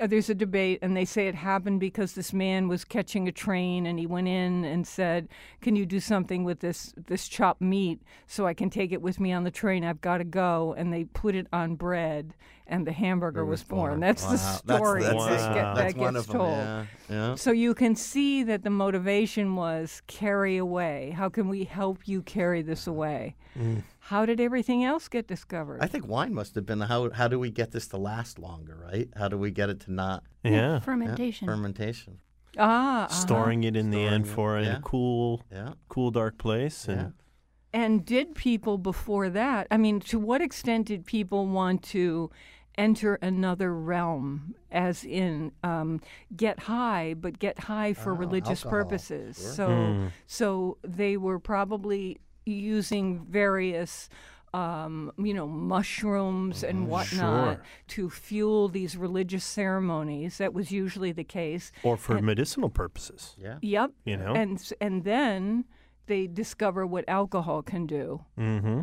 [0.00, 3.32] Uh, there's a debate, and they say it happened because this man was catching a
[3.32, 5.28] train, and he went in and said,
[5.60, 9.18] "Can you do something with this this chopped meat so I can take it with
[9.20, 9.84] me on the train?
[9.84, 12.34] I've got to go." And they put it on bread,
[12.66, 14.00] and the hamburger was, born.
[14.00, 14.34] That's the Wow.
[14.36, 15.16] That's- story that's, that,
[15.50, 15.54] Wow.
[15.54, 16.36] get- that gets them.
[16.36, 16.48] told.
[16.58, 16.84] Yeah.
[17.10, 17.34] yeah.
[17.34, 21.10] So you can see that the motivation was carry away.
[21.16, 23.34] How can we help you carry this away?
[24.08, 25.78] How did everything else get discovered?
[25.82, 28.76] I think wine must have been how how do we get this to last longer,
[28.90, 29.08] right?
[29.16, 30.50] How do we get it to not Yeah.
[30.50, 31.46] yeah, Fermentation.
[31.46, 32.18] fermentation?
[32.58, 33.08] ah, uh-huh.
[33.14, 34.76] Storing it in the Storing end it, for in yeah.
[34.78, 35.74] a cool, Yeah.
[35.88, 36.86] cool, dark place.
[36.88, 36.94] Yeah.
[36.94, 37.12] And
[37.74, 39.66] And did people before that?
[39.70, 42.30] I mean, to what extent did people want to
[42.78, 46.00] enter another realm, as in um,
[46.34, 48.84] get high, but get high for Ah, religious alcohol.
[48.84, 49.36] purposes?
[49.36, 49.52] Sure.
[49.58, 50.06] So, Hmm.
[50.26, 52.18] so they were probably
[52.52, 54.08] using various.
[54.54, 57.62] Um, you know, mushrooms and whatnot Sure.
[57.88, 60.38] to fuel these religious ceremonies.
[60.38, 61.70] That was usually the case.
[61.82, 63.36] or for medicinal purposes.
[63.38, 63.58] Yeah.
[63.60, 63.90] Yep.
[64.06, 64.32] You know?
[64.34, 65.66] And and then
[66.06, 68.24] they discover what alcohol can do.
[68.38, 68.80] Mm-hmm.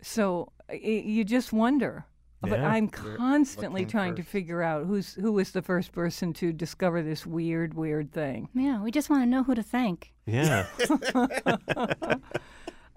[0.00, 2.06] So y- you just wonder.
[2.42, 2.48] Yeah.
[2.50, 6.54] But I'm constantly came trying to figure out who's who was the first person to
[6.54, 8.48] discover this weird, weird thing.
[8.54, 10.14] Yeah, we just want to know who to thank.
[10.24, 10.66] Yeah.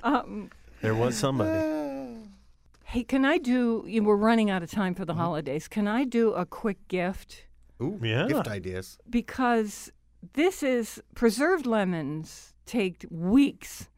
[0.05, 2.19] Um, there was somebody.
[2.85, 3.83] hey, can I do?
[3.87, 5.21] you- We're running out of time for the Mm-hmm.
[5.21, 5.67] holidays.
[5.67, 7.45] Can I do a quick gift?
[7.81, 8.27] Ooh, Yeah.
[8.27, 8.97] gift ideas.
[9.09, 9.91] Because
[10.33, 13.89] this is preserved lemons take weeks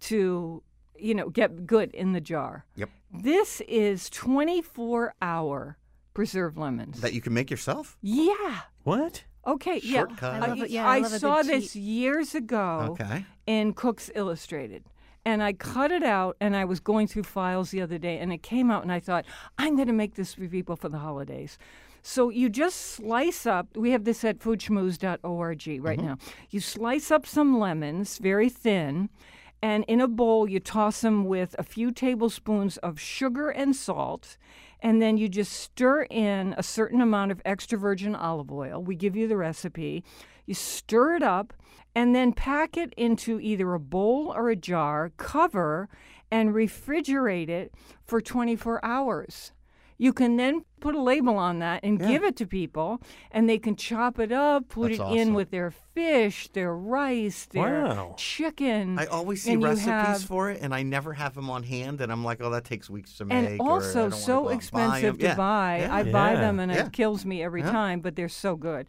[0.00, 0.62] to,
[0.98, 2.64] you know, get good in the jar.
[2.76, 2.90] Yep.
[3.12, 5.76] This is 24 hour
[6.14, 7.00] preserved lemons.
[7.00, 7.96] That you can make yourself?
[8.00, 8.60] yeah.
[8.84, 9.24] What?
[9.46, 9.80] Okay.
[9.82, 10.00] Yeah.
[10.00, 10.34] Shortcut.
[10.42, 10.70] I love it.
[10.70, 11.82] Yeah, I love a good saw this cheat.
[11.82, 13.24] years ago Okay.
[13.46, 14.84] in Cooks Illustrated.
[15.24, 18.32] And I cut it out, and I was going through files the other day, and
[18.32, 19.24] it came out, and I thought,
[19.56, 21.58] I'm going to make this for people for the holidays.
[22.02, 23.76] So you just slice up.
[23.76, 26.06] We have this at foodschmooze.org right mm-hmm.
[26.06, 26.18] now.
[26.50, 29.08] You slice up some lemons, very thin,
[29.62, 34.36] and in a bowl you toss them with a few tablespoons of sugar and salt,
[34.80, 38.82] and then you just stir in a certain amount of extra virgin olive oil.
[38.82, 40.02] We give you the recipe.
[40.44, 41.54] You stir it up
[41.94, 45.88] and then pack it into either a bowl or a jar, cover,
[46.30, 47.74] and refrigerate it
[48.04, 49.52] for 24 hours.
[49.98, 53.00] You can then put a label on that and give it to people,
[53.30, 55.18] and they can chop it up, put That's it awesome.
[55.18, 58.14] in with their fish, their rice, their Wow.
[58.18, 58.98] chicken.
[58.98, 62.00] I always see recipes have- for it, and I never have them on hand.
[62.00, 63.36] And I'm like, oh, that takes weeks to make.
[63.36, 64.56] and or I don't also so go out and buy 'em.
[64.56, 65.34] expensive to Yeah.
[65.36, 65.78] buy.
[65.82, 65.94] Yeah.
[65.94, 66.86] I buy them and Yeah.
[66.86, 67.70] it kills me every Yeah.
[67.70, 68.88] time, but they're so good.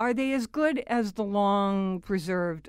[0.00, 2.68] Are they as good as the long preserved?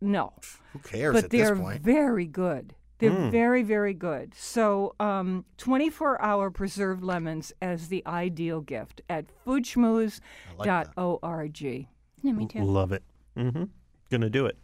[0.00, 0.32] No.
[0.72, 1.82] Who cares but at they're point?
[1.82, 2.74] very good.
[2.98, 4.32] They're very, very good.
[4.34, 11.60] So, um, 24 hour preserved lemons as the ideal gift at foodschmooze.org.
[12.22, 12.62] Yeah, me too.
[12.62, 13.02] Love it.
[13.36, 13.64] Mm-hmm.
[14.10, 14.56] Gonna do it.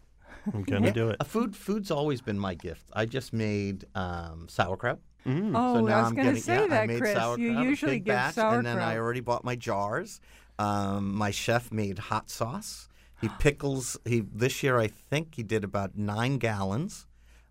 [0.55, 1.17] I'm gonna do it.
[1.21, 2.85] A food food's always been my gift.
[2.95, 5.01] I just made um, sauerkraut.
[5.27, 5.53] Mm.
[5.55, 7.13] Oh, so now I was am going to getting, say yeah, I that, made Chris.
[7.13, 8.57] Sauerkraut, You a usually big give batch, sauerkraut.
[8.59, 10.19] and then I already bought my jars.
[10.61, 12.89] Um, my chef made hot sauce.
[13.21, 13.99] He pickles.
[14.05, 17.07] He this year I think he did about nine gallons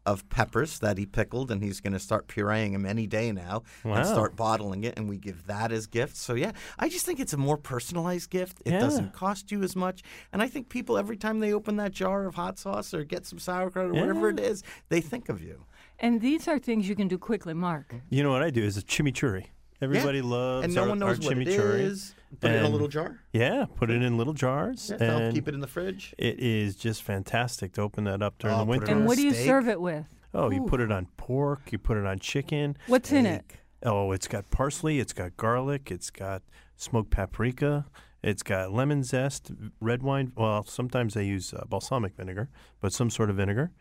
[0.06, 3.62] of peppers that he pickled, and he's going to start pureeing them any day now
[3.84, 3.96] Wow.
[3.96, 6.20] and start bottling it, and we give that as gifts.
[6.20, 8.60] So yeah, I just think it's a more personalized gift.
[8.66, 8.80] It Yeah.
[8.80, 10.02] doesn't cost you as much,
[10.34, 13.26] and I think people every time they open that jar of hot sauce or get
[13.26, 15.66] some sauerkraut or whatever it is, they think of you.
[16.00, 17.94] And these are things you can do quickly, Mark.
[18.10, 19.48] You know what I do is a chimichurri.
[19.82, 21.80] Everybody loves and no our, one our knows what it chimichurri.
[21.82, 22.16] is.
[22.40, 23.20] Put it in a little jar.
[23.34, 26.14] Yeah, put it in little jars Yeah, and keep it in the fridge.
[26.18, 28.92] it is just fantastic to open that up during Oh, the winter.
[28.92, 29.46] And what do you steak.
[29.48, 30.06] serve it with?
[30.34, 32.78] Oh, you put it on pork, you put it on chicken.
[32.88, 33.46] What's in it?
[33.84, 36.44] Oh, it's got parsley, it's got garlic, it's got
[36.76, 37.86] smoked paprika,
[38.22, 40.32] it's got lemon zest, red wine.
[40.36, 43.72] Well, sometimes I use uh, balsamic vinegar, but some sort of vinegar.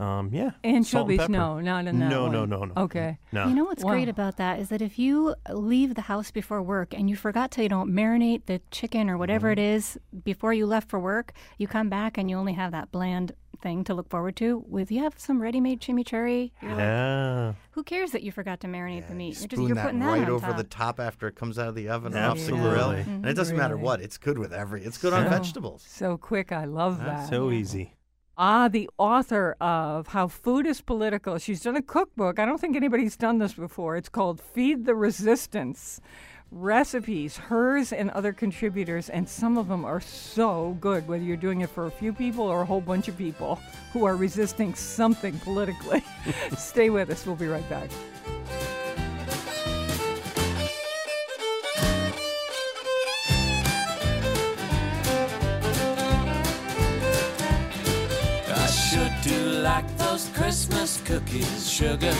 [0.00, 0.50] Um, yeah.
[0.50, 1.18] salt and Anchovies?
[1.18, 1.32] pepper.
[1.32, 2.32] No, not in that No, one.
[2.32, 2.72] no, no, no.
[2.84, 3.18] Okay.
[3.32, 3.48] No.
[3.48, 6.94] You know what's great about that is that if you leave the house before work
[6.94, 9.60] and you forgot to, you know, marinate the chicken or whatever Mm-hmm.
[9.60, 12.92] it is before you left for work, you come back and you only have that
[12.92, 14.64] bland thing to look forward to.
[14.68, 16.52] With you have some ready-made chimichurri.
[16.62, 17.52] You're like, yeah.
[17.72, 19.38] who cares that you forgot to marinate the meat?
[19.40, 20.56] You're, just, Spoon you're that putting that right on over top.
[20.58, 22.66] the top after it comes out of the oven and off the grill.
[22.92, 23.12] Absolutely.
[23.14, 24.84] And it doesn't matter what; it's good with every.
[24.84, 25.84] It's good on vegetables.
[25.88, 26.52] So quick.
[26.52, 27.28] I love that.
[27.28, 27.94] So easy.
[28.40, 31.38] Ah, the author of How Food is Political.
[31.38, 32.38] She's done a cookbook.
[32.38, 33.96] I don't think anybody's done this before.
[33.96, 36.00] It's called Feed the Resistance
[36.52, 41.62] Recipes, hers and other contributors, and some of them are so good, whether you're doing
[41.62, 43.56] it for a few people or a whole bunch of people
[43.92, 46.04] who are resisting something politically.
[46.56, 47.26] Stay with us.
[47.26, 47.90] We'll be right back.
[60.18, 62.14] Those Christmas cookies, sugar.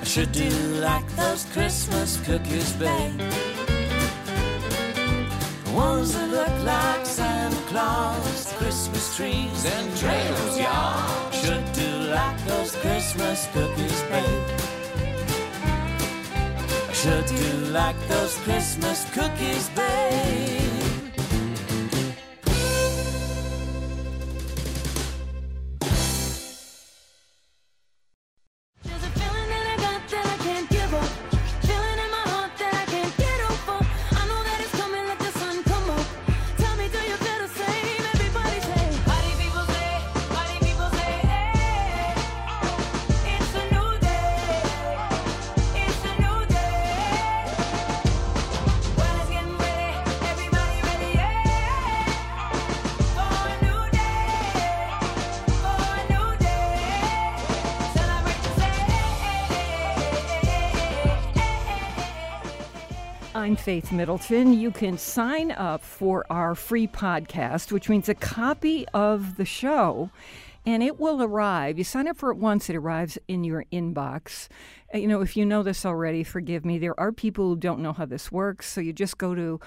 [0.00, 0.48] I should do
[0.80, 3.18] like those Christmas cookies, babe.
[5.64, 11.30] The ones that look like Santa Claus, Christmas trees and trails, y'all.
[11.32, 14.44] Should do like those Christmas cookies, babe.
[16.88, 20.75] I should do like those Christmas cookies, babe.
[63.66, 64.52] Faith Middleton.
[64.52, 70.10] You can sign up for our free podcast, which means a copy of the show
[70.64, 71.76] and it will arrive.
[71.76, 74.46] You sign up for it once, it arrives in your inbox.
[74.94, 76.78] Uh, You know, if you know this already, forgive me.
[76.78, 79.58] There are people who don't know how this works, so you just go to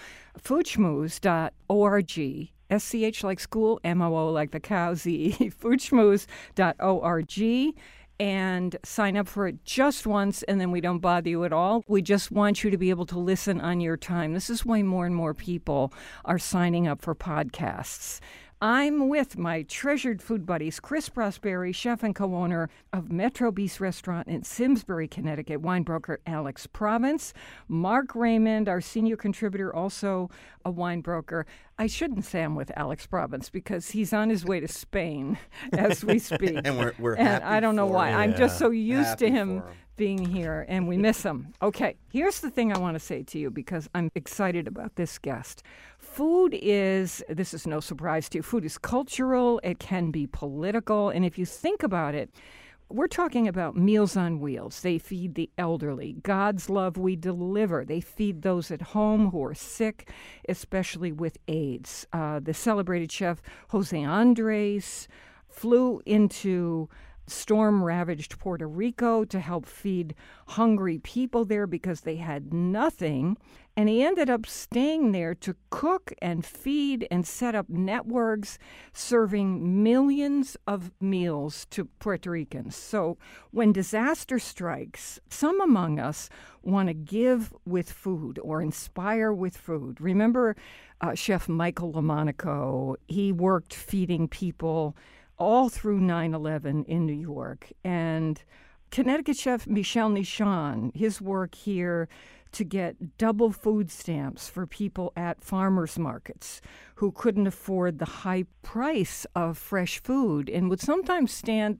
[0.42, 2.50] foodschmooze.org.
[2.70, 7.74] S-C-H like school, M-O-O like the cow, Z-E, foodschmooze.org
[8.20, 11.84] and sign up for it just once and then we don't bother you at all.
[11.88, 14.34] We just want you to be able to listen on your time.
[14.34, 15.94] This is why more and more people
[16.26, 18.20] are signing up for podcasts.
[18.62, 23.80] I'm with my treasured food buddies, Chris Prosperi, chef and co owner of Metro Bis
[23.80, 27.34] Restaurant in Simsbury, Connecticut, wine broker Alex Province,
[27.70, 30.30] Mark Raymond, our senior contributor, also
[30.66, 31.46] a wine broker.
[31.80, 35.38] I shouldn't say I'm with Alex Province because he's on his way to Spain
[35.74, 36.60] as we speak.
[36.66, 38.10] And we're- we're and happy I don't know why.
[38.10, 38.18] him.
[38.20, 39.64] I'm just so used Happy to him him.
[39.96, 41.54] being here and we miss him.
[41.62, 45.18] Okay, here's the thing I want to say to you because I'm excited about this
[45.18, 45.64] guest.
[45.98, 51.10] Food is, this is no surprise to you, food is cultural, it can be political,
[51.10, 52.30] and if you think about it,
[52.90, 54.82] we're talking about Meals on Wheels.
[54.82, 56.14] They feed the elderly.
[56.24, 57.86] God's love we deliver.
[57.86, 60.10] They feed those at home who are sick,
[60.48, 62.08] especially with AIDS.
[62.12, 65.08] Uh, the celebrated chef Jose Andres
[65.48, 66.90] flew into
[67.30, 70.16] storm ravaged Puerto Rico to help feed
[70.48, 73.38] hungry people there because they had nothing.
[73.78, 78.58] And he ended up staying there to cook and feed and set up networks
[78.92, 82.76] serving millions of meals to Puerto Ricans.
[82.76, 83.18] So
[83.52, 86.30] when disaster strikes, some among us
[86.62, 90.02] want to give with food or inspire with food.
[90.02, 90.56] Remember
[91.00, 92.96] uh, Chef Michael Lomonaco?
[93.08, 94.96] He worked feeding people
[95.40, 97.72] all through 9 11 in New York.
[97.84, 98.42] And
[98.92, 102.08] Connecticut chef Michel Nischan, his work here
[102.52, 106.62] to get double food stamps for people at farmers markets
[106.96, 111.80] who couldn't afford the high price of fresh food and would sometimes stand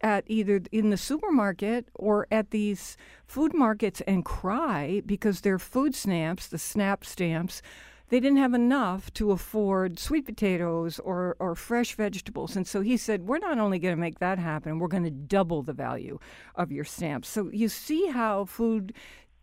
[0.00, 5.94] at either in the supermarket or at these food markets and cry because their food
[5.94, 7.62] stamps, the SNAP stamps,
[8.08, 12.56] they didn't have enough to afford sweet potatoes or, or fresh vegetables.
[12.56, 15.10] And so he said, We're not only going to make that happen, we're going to
[15.10, 16.18] double the value
[16.54, 17.28] of your stamps.
[17.28, 18.92] So you see how food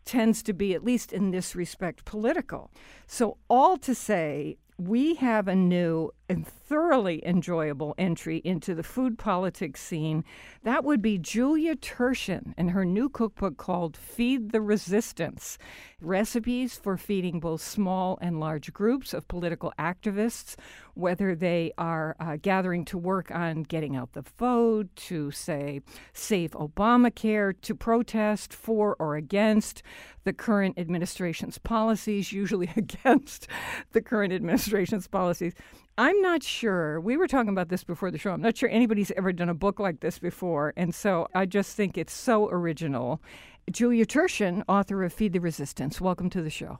[0.06, 2.72] tends to be, at least in this respect, political.
[3.08, 9.18] So, all to say, we have a new and thoroughly enjoyable entry into the food
[9.18, 10.24] politics scene.
[10.64, 15.58] That would be Julia Turshen and her new cookbook called Feed the Resistance
[16.00, 20.56] Recipes for Feeding Both Small and Large Groups of Political Activists,
[20.94, 25.82] whether they are uh, gathering to work on getting out the vote, to say
[26.14, 29.84] save Obamacare, to protest for or against
[30.24, 33.48] the current administration's policies, usually against
[33.92, 35.54] the current administration's policies.
[35.98, 37.00] I'm not sure.
[37.00, 38.32] We were talking about this before the show.
[38.32, 40.74] I'm not sure anybody's ever done a book like this before.
[40.76, 43.22] And so I just think it's so original.
[43.70, 46.80] Julia Turshen, author of Feed the Resistance, welcome to the show.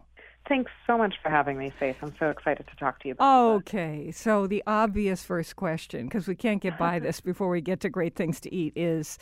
[0.50, 1.96] Thanks so much for having me, Faith.
[2.02, 6.28] I'm so excited to talk to you about Okay, so the obvious first question, because
[6.28, 9.20] we can't get by this before we get to great things to eat, is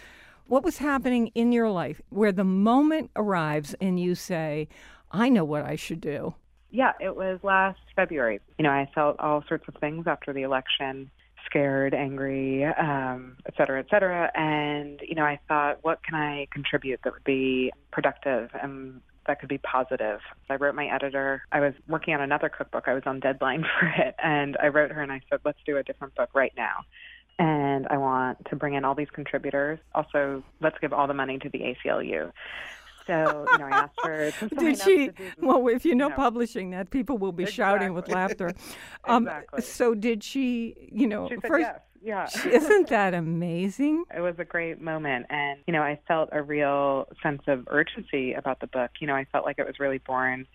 [0.47, 4.69] what was happening in your life where the moment arrives and you say,
[5.12, 6.34] I know what I should do?
[6.71, 8.39] Yeah, it was last February.
[8.57, 11.12] You know, I felt all sorts of things after the election
[11.45, 14.31] scared, angry, um, et cetera, et cetera.
[14.36, 19.39] And, you know, I thought, what can I contribute that would be productive and that
[19.41, 20.21] could be positive?
[20.49, 21.43] I wrote my editor.
[21.51, 22.86] I was working on another cookbook.
[22.88, 24.15] I was on deadline for it.
[24.23, 26.86] And I wrote her and I said, let's do a different book right now.
[27.38, 29.79] And I want to bring in all these contributors.
[29.93, 32.31] Also, let's give all the money to the ACLU.
[33.12, 35.08] So, you know, I asked her Did she?
[35.10, 36.15] do Well, if you know know.
[36.15, 38.45] publishing that, people will be shouting with Exactly.
[38.47, 38.62] laughter.
[39.06, 39.62] Um, Exactly.
[39.62, 41.65] So, did she, you know, She said first,
[42.02, 42.45] yes.
[42.45, 42.52] Yeah.
[42.58, 44.06] isn't that amazing?
[44.15, 48.34] it was a great moment and you know i felt a real sense of urgency
[48.34, 50.47] about the book you know i felt like it was really born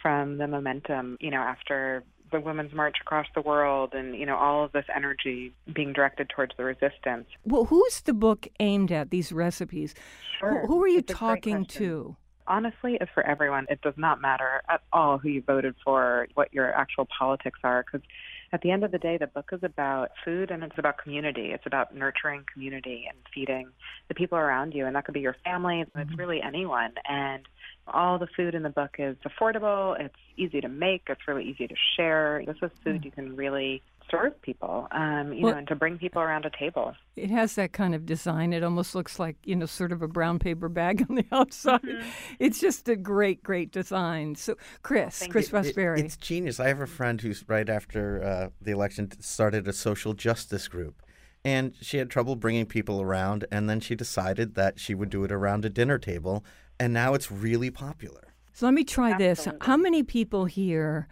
[0.00, 4.36] from the momentum you know after the women's march across the world and you know
[4.36, 9.10] all of this energy being directed towards the resistance Well, who's the book aimed at,
[9.10, 9.94] these recipes?
[10.40, 10.60] Sure.
[10.62, 12.16] Who, who are you It's talking to?
[12.48, 16.52] honestly it's for everyone it does not matter at all who you voted for what
[16.52, 18.06] your actual politics are because
[18.52, 21.50] at the end of the day the book is about food and it's about community
[21.52, 23.68] it's about nurturing community and feeding
[24.08, 26.14] the people around you and that could be your family it's mm-hmm.
[26.16, 27.42] really anyone and
[27.88, 31.66] all the food in the book is affordable it's easy to make it's really easy
[31.68, 35.68] to share this is food you can really serve people um, you Well- know and
[35.68, 38.52] to bring people around a table It has that kind of design.
[38.52, 41.80] It almost looks like, you know, sort of a brown paper bag on the outside.
[41.82, 42.06] Mm-hmm.
[42.38, 44.34] It's just a great, great design.
[44.36, 46.60] So, Chris, Chris It- it's genius.
[46.60, 51.02] I have a friend who's right after uh, the election started a social justice group,
[51.44, 53.46] and she had trouble bringing people around.
[53.50, 56.44] And then she decided that she would do it around a dinner table,
[56.78, 58.34] and now it's really popular.
[58.52, 59.46] So let me try this.
[59.60, 61.08] How many people here?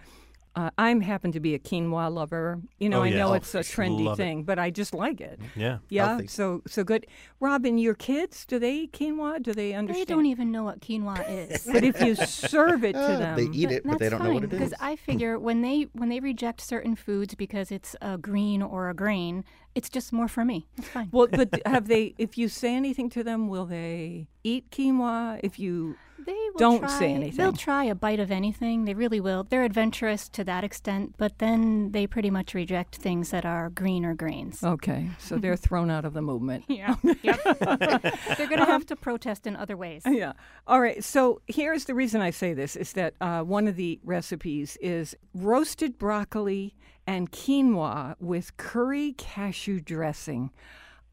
[0.57, 2.61] Uh, I'm happen to be a quinoa lover.
[2.79, 3.19] You know, Oh, I yes.
[3.19, 4.23] know Oh, it's a trendy love it.
[4.23, 5.41] thing, but I just like it.
[5.57, 5.79] Yeah.
[5.89, 6.29] Yeah, Healthy.
[6.29, 7.07] so so good.
[7.41, 9.43] Robin, your kids, do they eat quinoa?
[9.43, 10.07] Do they understand?
[10.07, 11.65] They don't even know what quinoa is.
[11.65, 14.35] But if you serve it to them, they eat it, but they that's don't know
[14.35, 14.59] what fine, it is.
[14.71, 18.91] Because I figure when they when they reject certain foods because it's a green or
[18.91, 19.45] a grain,
[19.75, 20.69] it's just more for me.
[20.79, 21.09] It's fine.
[21.11, 22.15] well, but have they?
[22.17, 25.41] If you say anything to them, will they eat quinoa?
[25.43, 25.97] If you
[26.27, 27.37] They will Don't try, say anything.
[27.37, 28.85] They'll try a bite of anything.
[28.85, 29.45] They really will.
[29.45, 34.05] They're adventurous to that extent, but then they pretty much reject things that are green
[34.05, 34.63] or grains.
[34.63, 36.65] okay, so they're thrown out of the movement.
[36.75, 36.97] Yeah.
[37.23, 37.41] yep.
[38.37, 40.03] They're going to have to protest in other ways.
[40.07, 40.33] Yeah.
[40.67, 41.05] All right.
[41.05, 45.15] So here's the reason I say this is that uh, one of the recipes is
[45.35, 46.75] roasted broccoli
[47.07, 50.51] and quinoa with curry cashew dressing.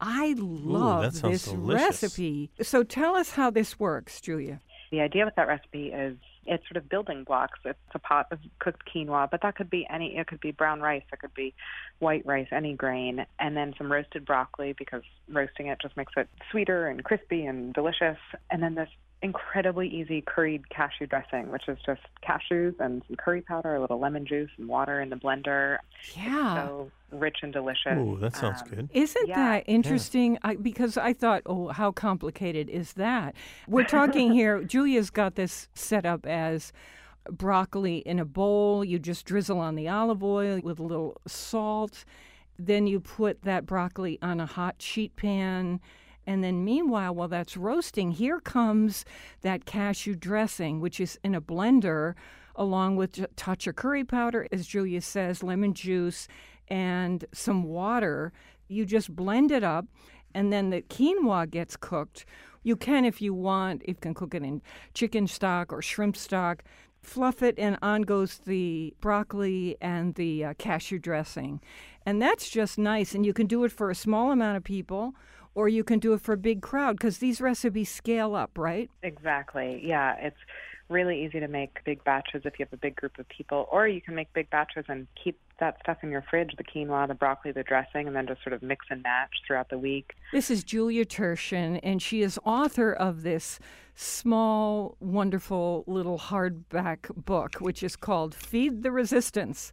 [0.00, 2.02] I love that sounds this delicious.
[2.02, 2.50] recipe.
[2.60, 4.60] So tell us how this works, Julia.
[4.92, 7.58] The idea with that recipe is it's sort of building blocks.
[7.64, 10.18] It's a pot of cooked quinoa, but that could be any.
[10.18, 11.02] It could be brown rice.
[11.10, 11.54] It could be
[11.98, 16.28] white rice, any grain, and then some roasted broccoli because roasting it just makes it
[16.50, 18.18] sweeter and crispy and delicious.
[18.50, 18.90] And then this
[19.22, 23.98] incredibly easy curried cashew dressing, which is just cashews and some curry powder, a little
[24.00, 25.78] lemon juice, and water in the blender.
[26.16, 26.54] Yeah.
[26.66, 27.96] So rich and delicious.
[27.98, 28.88] Ooh, that sounds Um, good.
[28.92, 29.36] Isn't Yeah.
[29.36, 30.38] that interesting?
[30.42, 33.34] I, because I thought, oh, how complicated is that?
[33.68, 36.72] We're talking here, Julia's got this set up as
[37.30, 38.84] broccoli in a bowl.
[38.84, 42.04] You just drizzle on the olive oil with a little salt.
[42.58, 45.80] Then you put that broccoli on a hot sheet pan.
[46.26, 49.04] And then, meanwhile, while that's roasting, here comes
[49.40, 52.14] that cashew dressing, which is in a blender,
[52.54, 56.28] along with a touch of curry powder, as Julia says, lemon juice,
[56.68, 58.32] and some water.
[58.68, 59.86] You just blend it up,
[60.34, 62.24] and then the quinoa gets cooked.
[62.62, 64.62] You can, if you want, you can cook it in
[64.94, 66.62] chicken stock or shrimp stock.
[67.02, 71.60] Fluff it, and on goes the broccoli and the uh, cashew dressing.
[72.06, 73.12] And that's just nice.
[73.12, 75.14] And you can do it for a small amount of people,
[75.54, 78.90] or you can do it for a big crowd because these recipes scale up, right?
[79.02, 79.80] Exactly.
[79.84, 80.38] Yeah, it's
[80.88, 83.88] really easy to make big batches if you have a big group of people, or
[83.88, 87.14] you can make big batches and keep that stuff in your fridge the quinoa, the
[87.14, 90.14] broccoli, the dressing, and then just sort of mix and match throughout the week.
[90.32, 93.58] This is Julia Turshen, and she is author of this
[93.94, 99.72] small, wonderful little hardback book, which is called Feed the Resistance.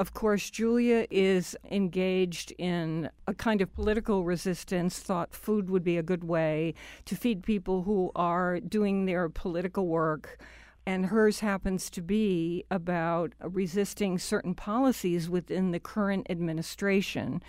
[0.00, 5.98] Of course, Julia is engaged in a kind of political resistance, thought food would be
[5.98, 6.72] a good way
[7.04, 10.40] to feed people who are doing their political work.
[10.86, 17.42] And hers happens to be about resisting certain policies within the current administration.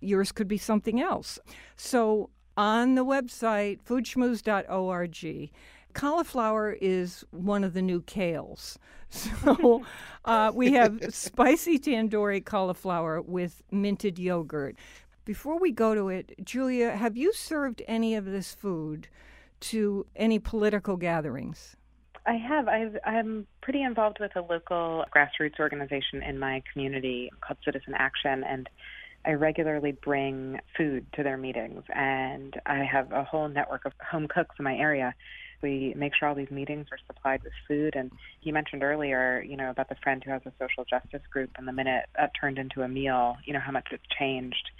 [0.00, 1.38] Yours could be something else.
[1.76, 5.50] So, on the website, foodschmooze.org,
[5.92, 8.76] cauliflower is one of the new kales.
[9.42, 9.84] So
[10.24, 14.76] uh, we have spicy tandoori cauliflower with minted yogurt.
[15.24, 19.08] Before we go to it, Julia, have you served any of this food
[19.60, 21.76] to any political gatherings?
[22.26, 22.68] I have.
[22.68, 28.44] I've, I'm pretty involved with a local grassroots organization in my community called Citizen Action,
[28.44, 28.68] and
[29.24, 31.82] I regularly bring food to their meetings.
[31.94, 35.14] And I have a whole network of home cooks in my area.
[35.62, 37.94] We make sure all these meetings are supplied with food.
[37.96, 38.10] And
[38.42, 41.66] you mentioned earlier, you know, about the friend who has a social justice group, and
[41.66, 44.70] the minute that turned into a meal, you know, how much it's changed.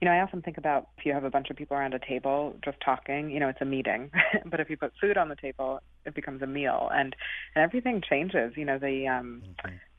[0.00, 1.98] You know, I often think about if you have a bunch of people around a
[1.98, 4.10] table just talking, you know, it's a meeting.
[4.46, 7.14] but if you put food on the table, it becomes a meal, and
[7.54, 8.52] and everything changes.
[8.56, 9.42] You know, the um,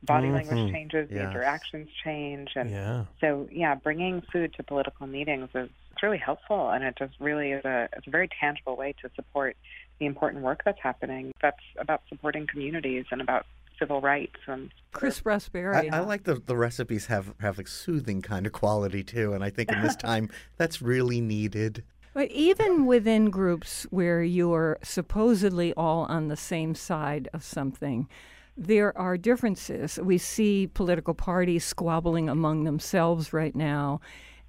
[0.04, 0.72] body language Mhm.
[0.72, 3.06] changes, the interactions change, and Yeah.
[3.22, 7.52] so yeah, bringing food to political meetings is it's really helpful, and it just really
[7.52, 9.56] is a it's a very tangible way to support
[10.00, 11.32] the important work that's happening.
[11.42, 13.46] That's about supporting communities and about
[13.80, 15.90] civil rights and Chris I, Raspberry.
[15.90, 19.50] I like the the recipes have have like soothing kind of quality too, and I
[19.50, 21.84] think in this time that's really needed.
[22.14, 28.08] But even within groups where you're supposedly all on the same side of something,
[28.56, 30.00] there are differences.
[30.02, 34.00] We see political parties squabbling among themselves right now.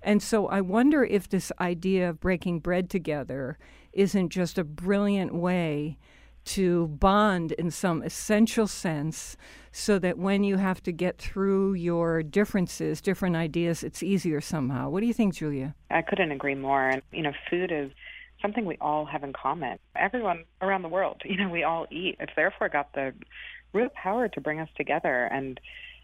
[0.00, 3.58] And so I wonder if this idea of breaking bread together
[3.96, 5.98] isn't just a brilliant way
[6.44, 9.36] to bond in some essential sense
[9.72, 14.88] so that when you have to get through your differences, different ideas, it's easier somehow.
[14.88, 15.74] What do you think, Julia?
[15.90, 16.88] I couldn't agree more.
[16.88, 17.90] And you know, food is
[18.40, 19.78] something we all have in common.
[19.96, 22.16] Everyone around the world, you know, we all eat.
[22.20, 23.12] It's therefore got the
[23.72, 25.24] real power to bring us together.
[25.24, 25.60] And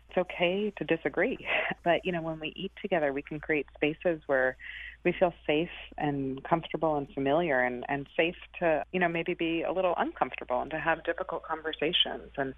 [0.09, 1.39] it's okay to disagree.
[1.85, 4.57] But, you know, when we eat together, we can create spaces where
[5.05, 9.63] we feel safe and comfortable and familiar and, and safe to, you know, maybe be
[9.63, 12.31] a little uncomfortable and to have difficult conversations.
[12.37, 12.55] And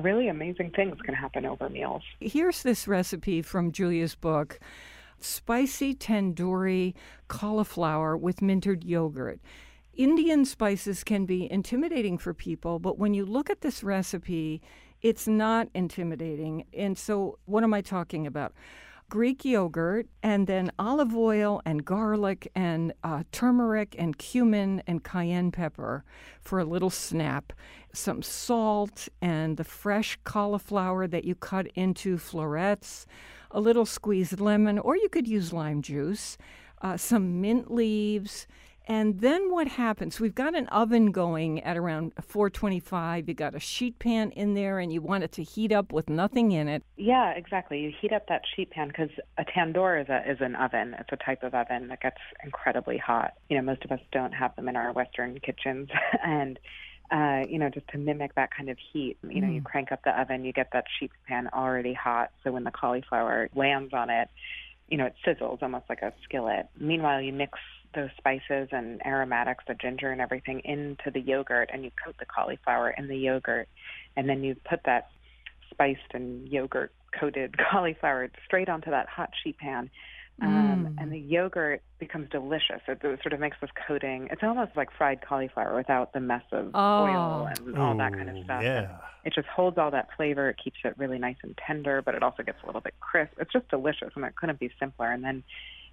[0.00, 2.02] really amazing things can happen over meals.
[2.20, 4.58] Here's this recipe from Julia's book
[5.18, 6.94] spicy tandoori
[7.28, 9.40] cauliflower with minted yogurt.
[9.94, 14.60] Indian spices can be intimidating for people, but when you look at this recipe,
[15.02, 16.64] it's not intimidating.
[16.72, 18.54] And so, what am I talking about?
[19.12, 25.52] Greek yogurt, and then olive oil and garlic and uh, turmeric and cumin and cayenne
[25.52, 26.02] pepper
[26.40, 27.52] for a little snap,
[27.92, 33.04] some salt and the fresh cauliflower that you cut into florets,
[33.50, 36.38] a little squeezed lemon, or you could use lime juice,
[36.80, 38.46] uh, some mint leaves.
[38.86, 40.18] And then what happens?
[40.18, 43.28] We've got an oven going at around 425.
[43.28, 46.10] You got a sheet pan in there, and you want it to heat up with
[46.10, 46.82] nothing in it.
[46.96, 47.80] Yeah, exactly.
[47.80, 50.96] You heat up that sheet pan because a tandoor is a is an oven.
[50.98, 53.34] It's a type of oven that gets incredibly hot.
[53.48, 55.88] You know, most of us don't have them in our Western kitchens,
[56.24, 56.58] and
[57.12, 60.02] uh, you know, just to mimic that kind of heat, you know, you crank up
[60.02, 62.30] the oven, you get that sheet pan already hot.
[62.42, 64.28] So when the cauliflower lands on it,
[64.88, 66.68] you know, it sizzles almost like a skillet.
[66.78, 67.58] Meanwhile, you mix
[67.94, 72.26] those spices and aromatics, the ginger and everything into the yogurt, and you coat the
[72.26, 73.68] cauliflower in the yogurt,
[74.16, 75.08] and then you put that
[75.70, 79.90] spiced and yogurt coated cauliflower straight onto that hot sheet pan.
[80.40, 82.80] Um, And the yogurt becomes delicious.
[82.88, 84.28] It, it sort of makes this coating.
[84.32, 88.44] It's almost like fried cauliflower without the mess of oil and all that kind of
[88.44, 88.62] stuff.
[88.62, 88.96] yeah.
[89.24, 90.48] It just holds all that flavor.
[90.48, 93.34] It keeps it really nice and tender, but it also gets a little bit crisp.
[93.38, 95.12] It's just delicious, and it couldn't be simpler.
[95.12, 95.44] And then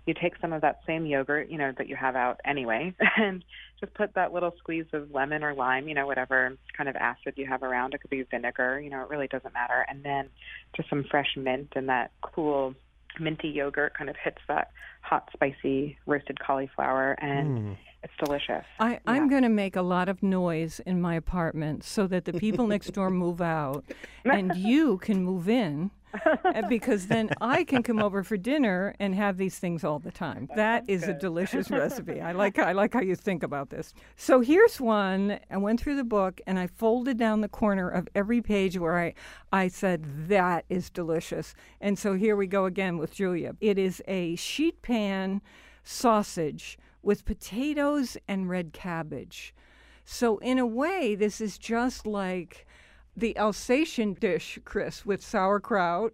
[0.10, 3.46] you take some of that same yogurt, you know, that you have out anyway, and
[3.80, 7.36] just put that little squeeze of lemon or lime, you know, whatever kind of acid
[7.38, 7.94] you have around.
[7.94, 9.86] It could be vinegar, you know, it really doesn't matter.
[9.88, 10.30] And then
[10.76, 12.74] just some fresh mint, and that cool
[13.20, 17.78] minty yogurt kind of hits that hot, spicy roasted cauliflower, and mm.
[18.04, 18.66] It's delicious.
[18.80, 22.34] I, I'm going to make a lot of noise in my apartment so that the
[22.34, 23.84] people next door move out
[24.26, 29.14] and you can move in uh, because then I can come over for dinner and
[29.16, 30.50] have these things all the time.
[30.56, 32.22] That is a delicious recipe.
[32.22, 33.94] I like I like how you think about this.
[34.16, 35.40] So here's one.
[35.52, 38.98] I went through the book and I folded down the corner of every page where
[38.98, 39.14] I
[39.52, 41.54] I said that is delicious.
[41.82, 43.56] And so here we go again with Julia.
[43.60, 45.42] It is a sheet pan
[45.84, 49.54] sausage with potatoes and red cabbage.
[50.06, 52.66] So in a way this is just like
[53.16, 56.14] the Alsatian dish, Chris, with sauerkraut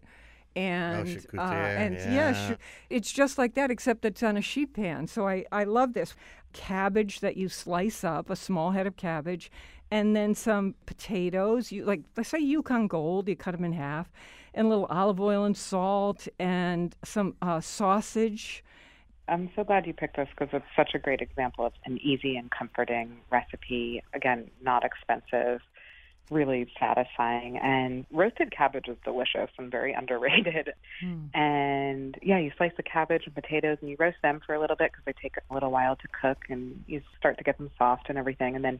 [0.56, 2.34] and uh, charcuterie, and yeah.
[2.34, 2.58] sh-
[2.90, 5.08] it's just like that, except it's on a sheet pan.
[5.08, 6.16] So I I love this
[6.54, 9.52] cabbage that you slice up, a small head of cabbage,
[9.92, 11.72] and then some potatoes.
[11.72, 14.12] You like let's say Yukon Gold, you cut them in half,
[14.54, 18.64] and a little olive oil and salt, and some uh, sausage.
[19.28, 22.38] I'm so glad you picked this because it's such a great example of an easy
[22.38, 24.04] and comforting recipe.
[24.14, 25.62] Again, not expensive,
[26.30, 27.58] really satisfying.
[27.58, 30.74] And roasted cabbage is delicious and very underrated.
[31.02, 31.26] Hmm.
[31.34, 34.76] And yeah, you slice the cabbage and potatoes and you roast them for a little
[34.76, 37.72] bit because they take a little while to cook and you start to get them
[37.78, 38.56] soft and everything.
[38.56, 38.80] And then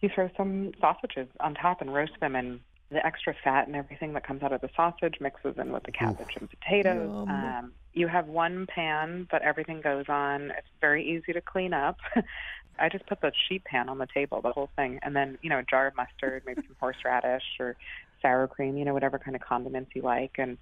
[0.00, 2.60] you throw some sausages on top and roast them and
[2.90, 5.92] the extra fat and everything that comes out of the sausage mixes in with the
[5.92, 7.26] cabbage and potatoes.
[7.28, 10.52] Um, you have one pan, but everything goes on.
[10.52, 11.98] It's very easy to clean up.
[12.78, 15.50] I just put the sheet pan on the table, the whole thing, and then you
[15.50, 17.76] know a jar of mustard, maybe some horseradish or
[18.22, 20.58] sour cream, you know whatever kind of condiments you like, and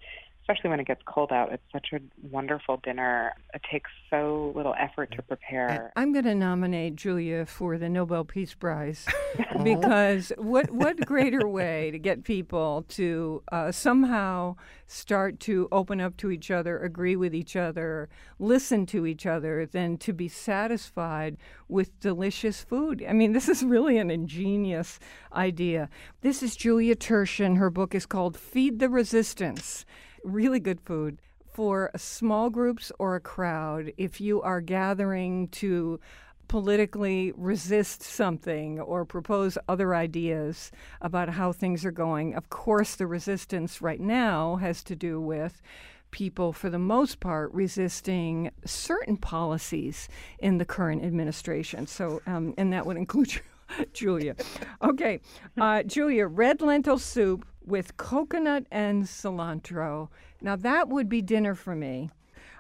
[0.49, 3.33] especially when it gets cold out, it's such a wonderful dinner.
[3.53, 5.93] It takes so little effort to prepare.
[5.97, 9.07] I'm going to nominate Julia for the Nobel Peace Prize
[9.65, 14.55] because what what greater way to get people to uh, somehow
[14.87, 19.67] start to open up to each other, agree with each other, listen to each other,
[19.67, 21.37] than to be satisfied
[21.69, 23.05] with delicious food.
[23.09, 25.01] I mean, this is really an ingenious
[25.33, 25.89] idea.
[26.21, 27.57] This is Julia Turshen.
[27.59, 29.85] Her book is called Feed the Resistance.
[30.27, 31.21] Really good food
[31.53, 33.93] for small groups or a crowd.
[33.97, 36.01] If you are gathering to
[36.49, 42.35] politically resist something or propose other ideas about how things are going.
[42.35, 45.63] Of course, the resistance right now has to do with
[46.11, 50.09] people, for the most part, resisting certain policies
[50.41, 51.87] in the current administration.
[51.87, 53.41] So, um, and that would include
[53.93, 54.37] Julia.
[54.83, 55.21] Okay,
[55.61, 60.09] uh, Julia, red lentil soup with coconut and cilantro.
[60.41, 62.11] Now, that would be dinner for me.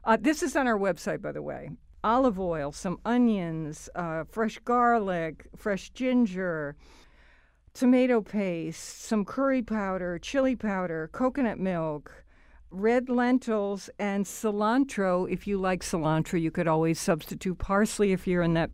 [0.05, 1.71] Uh, this is on our website, by the way.
[2.05, 6.77] Olive oil, some onions, uh, fresh garlic, fresh ginger,
[7.75, 12.25] tomato paste, some curry powder, chili powder, coconut milk,
[12.71, 15.31] red lentils, and cilantro.
[15.31, 18.71] If you like cilantro, you could always substitute parsley if you're in that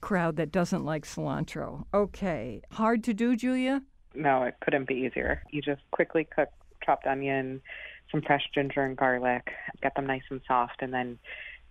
[0.00, 1.84] crowd that doesn't like cilantro.
[1.92, 2.62] Okay.
[2.72, 3.82] Hard to do, Julia?
[4.18, 5.42] No, it couldn't be easier.
[5.50, 6.48] You just quickly cook
[6.84, 7.62] chopped onion,
[8.10, 9.48] some fresh ginger and garlic,
[9.82, 11.18] get them nice and soft, and then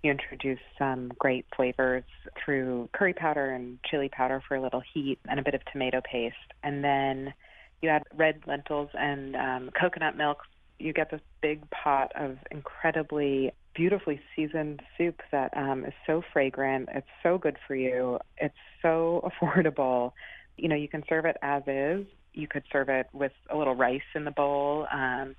[0.03, 2.03] you introduce some great flavors
[2.43, 6.01] through curry powder and chili powder for a little heat and a bit of tomato
[6.09, 6.35] paste.
[6.63, 7.33] And then
[7.81, 10.43] you add red lentils and um, coconut milk.
[10.79, 16.89] You get this big pot of incredibly beautifully seasoned soup that um, is so fragrant.
[16.93, 18.19] It's so good for you.
[18.37, 20.13] It's so affordable.
[20.57, 22.05] You know, you can serve it as is.
[22.37, 25.35] You could serve it with a little rice in the bowl, um,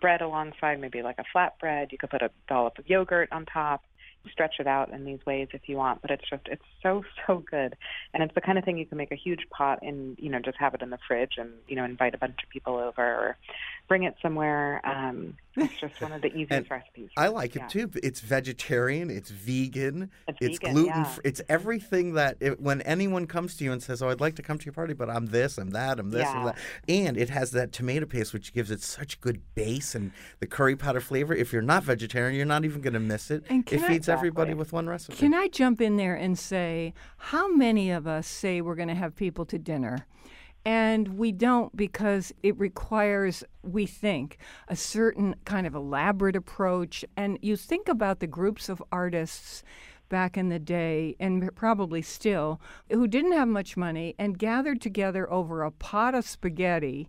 [0.00, 1.92] bread alongside, maybe like a flatbread.
[1.92, 3.82] You could put a dollop of yogurt on top
[4.30, 7.42] stretch it out in these ways if you want but it's just it's so so
[7.50, 7.76] good
[8.14, 10.38] and it's the kind of thing you can make a huge pot and you know
[10.38, 13.02] just have it in the fridge and you know invite a bunch of people over
[13.02, 13.36] or
[13.92, 17.64] bring it somewhere um it's just one of the easiest And recipes I like Yeah.
[17.66, 17.90] it too.
[18.02, 19.10] It's vegetarian.
[19.10, 20.10] It's vegan.
[20.40, 20.86] It's vegan, gluten.
[21.04, 21.16] yeah.
[21.24, 24.42] It's everything that it, when anyone comes to you and says, "Oh, I'd like to
[24.42, 26.56] come to your party, but I'm this, I'm that, I'm this, I'm that,"
[26.88, 30.74] and it has that tomato paste, which gives it such good base and the curry
[30.74, 31.34] powder flavor.
[31.34, 33.44] If you're not vegetarian, you're not even going to miss it.
[33.50, 34.58] And it I- feeds everybody Exactly.
[34.58, 35.18] with one recipe.
[35.18, 38.94] Can I jump in there and say, how many of us say we're going to
[38.94, 40.06] have people to dinner?
[40.64, 44.38] And we don't because it requires, we think,
[44.68, 47.04] a certain kind of elaborate approach.
[47.16, 49.64] And you think about the groups of artists
[50.08, 52.60] back in the day, and probably still,
[52.90, 57.08] who didn't have much money and gathered together over a pot of spaghetti,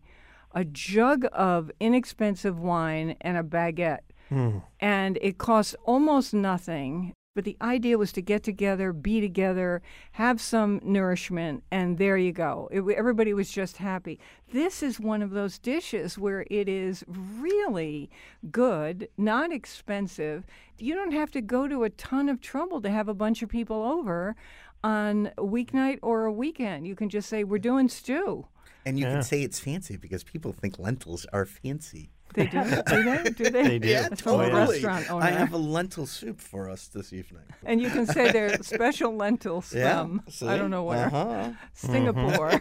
[0.53, 4.59] a jug of inexpensive wine, and a baguette hmm.
[4.79, 7.13] and it cost almost nothing.
[7.35, 9.81] But the idea was to get together, be together,
[10.13, 12.69] have some nourishment, and there you go.
[12.71, 14.19] It, everybody was just happy.
[14.51, 18.11] This is one of those dishes where it is really
[18.51, 20.45] good, not expensive.
[20.77, 23.49] You don't have to go to a ton of trouble to have a bunch of
[23.49, 24.35] people over
[24.83, 26.85] on a weeknight or a weekend.
[26.85, 28.45] You can just say, We're doing stew.
[28.85, 29.13] and you Yeah.
[29.13, 32.11] can say it's fancy because people think lentils are fancy.
[32.33, 33.23] They do, do they?
[33.29, 33.63] Do they?
[33.67, 33.87] They do.
[33.87, 34.71] Yeah, That's from a totally.
[34.73, 35.25] restaurant owner.
[35.25, 37.43] I have a lentil soup for us this evening.
[37.65, 41.05] And you can say they're special lentils Yeah, from I don't know where.
[41.07, 41.51] Uh-huh.
[41.73, 42.59] Singapore.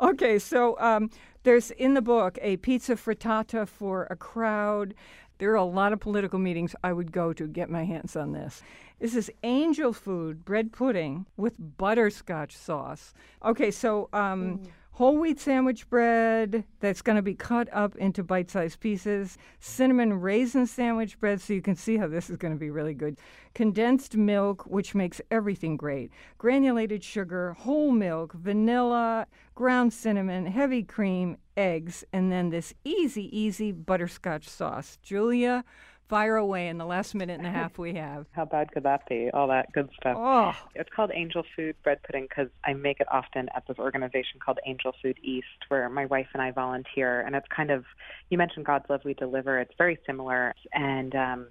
[0.00, 1.10] okay, so um,
[1.42, 4.94] there's in the book a pizza frittata for a crowd.
[5.38, 8.32] There are a lot of political meetings I would go to get my hands on
[8.32, 8.62] this.
[8.98, 13.14] This is angel food bread pudding with butterscotch sauce.
[13.42, 14.60] Okay, so um,
[15.00, 20.20] whole wheat sandwich bread that's going to be cut up into bite sized pieces, cinnamon
[20.20, 23.16] raisin sandwich bread, so you can see how this is going to be really good,
[23.54, 31.38] condensed milk, which makes everything great, granulated sugar, whole milk, vanilla, ground cinnamon, heavy cream,
[31.56, 34.98] eggs, and then this easy, easy butterscotch sauce.
[35.02, 35.64] Julia,
[36.10, 38.26] fire away in the last minute and a half we have.
[38.32, 42.02] how bad could that be all that good stuff Oh, It's called Angel Food Bread
[42.02, 46.06] Pudding because I make it often at this organization called Angel Food East, where my
[46.06, 47.20] wife and I volunteer.
[47.20, 47.84] And it's kind of,
[48.28, 49.58] you mentioned God's Love We Deliver.
[49.60, 50.52] It's very similar.
[50.74, 51.46] And um,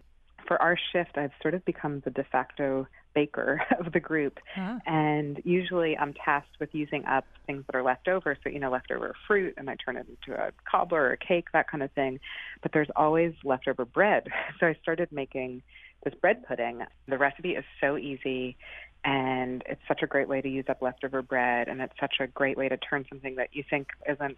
[0.48, 4.40] for our shift, I've sort of become the de facto baker of the group.
[4.56, 4.80] Huh.
[4.86, 8.38] And usually I'm tasked with using up things that are left over.
[8.44, 11.46] So, you know, leftover fruit, and I turn it into a cobbler or a cake,
[11.54, 12.20] that kind of thing.
[12.62, 14.28] But there's always leftover bread.
[14.60, 15.62] So I started making
[16.04, 16.82] this bread pudding.
[17.08, 18.58] The recipe is so easy
[19.06, 22.28] and it's such a great way to use up leftover bread and it's such a
[22.28, 24.38] great way to turn something that you think isn't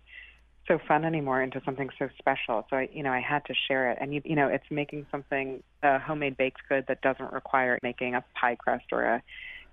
[0.67, 2.65] so fun anymore into something so special.
[2.69, 3.97] So I, you know, I had to share it.
[3.99, 8.15] And you, you know, it's making something a homemade baked good that doesn't require making
[8.15, 9.23] a pie crust or a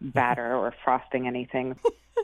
[0.01, 1.77] batter or frosting anything.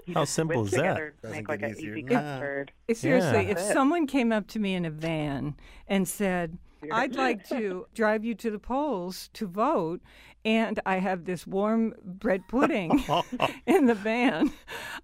[0.07, 0.83] You How simple whisk is that?
[0.89, 2.39] together, Doesn't Make like get an easier easy than that.
[2.41, 2.73] custard.
[2.95, 3.51] Seriously, Yeah.
[3.53, 5.55] if someone came up to me in a van
[5.89, 6.59] and said,
[6.93, 10.01] I'd like to drive you to the polls to vote,
[10.45, 13.05] and I have this warm bread pudding
[13.67, 14.53] in the van.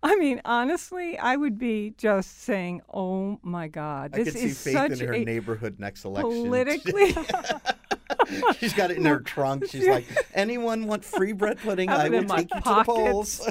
[0.03, 4.47] I mean, honestly, I would be just saying, "Oh my God, I this could see
[4.47, 6.45] is Faith such in her a neighborhood next election.
[6.45, 7.15] politically."
[8.59, 9.67] She's got it in her trunk.
[9.69, 10.05] She's like,
[10.35, 11.89] anyone want free bread pudding?
[11.89, 13.49] I will take you to the polls.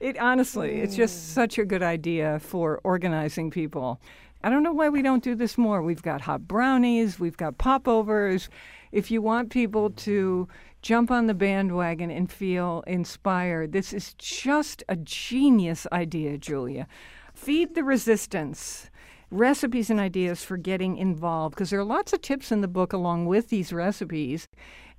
[0.00, 4.00] It honestly, it's just such a good idea for organizing people.
[4.42, 5.82] I don't know why we don't do this more.
[5.82, 8.48] We've got hot brownies, we've got popovers.
[8.92, 10.48] If you want people to
[10.80, 16.86] jump on the bandwagon and feel inspired, this is just a genius idea, Julia.
[17.34, 18.90] Feed the resistance.
[19.30, 22.92] Recipes and ideas for getting involved because there are lots of tips in the book
[22.92, 24.46] along with these recipes.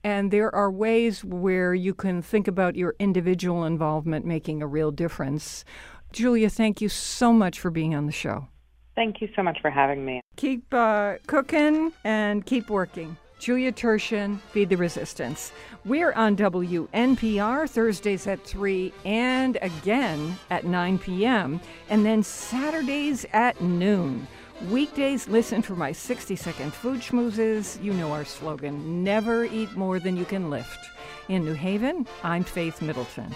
[0.04, 4.92] And there are ways where you can think about your individual involvement making a real
[4.92, 5.66] difference.
[6.12, 8.48] Julia, thank you so much for being on the show.
[9.00, 10.20] Thank you so much for having me.
[10.36, 13.16] Keep uh, cooking and keep working.
[13.40, 15.54] Julia Turshen, Feed the Resistance.
[15.86, 21.62] We're on WNPR Thursdays at 3 and again at 9 p.m.
[21.90, 24.28] and then Saturdays at noon.
[24.70, 27.82] Weekdays, listen for my 60 second food schmoozes.
[27.82, 30.90] You know our slogan never eat more than you can lift.
[31.30, 33.34] In New Haven, I'm Faith Middleton.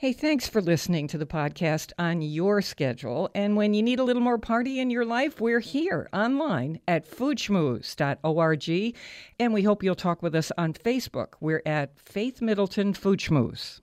[0.00, 3.30] Hey, thanks for listening to the podcast on your schedule.
[3.34, 7.10] And when you need a little more party in your life, we're here online at
[7.10, 8.96] foodschmooze.org.
[9.40, 11.34] And we hope you'll talk with us on Facebook.
[11.40, 13.76] We're at Faith Middleton Food Schmooze.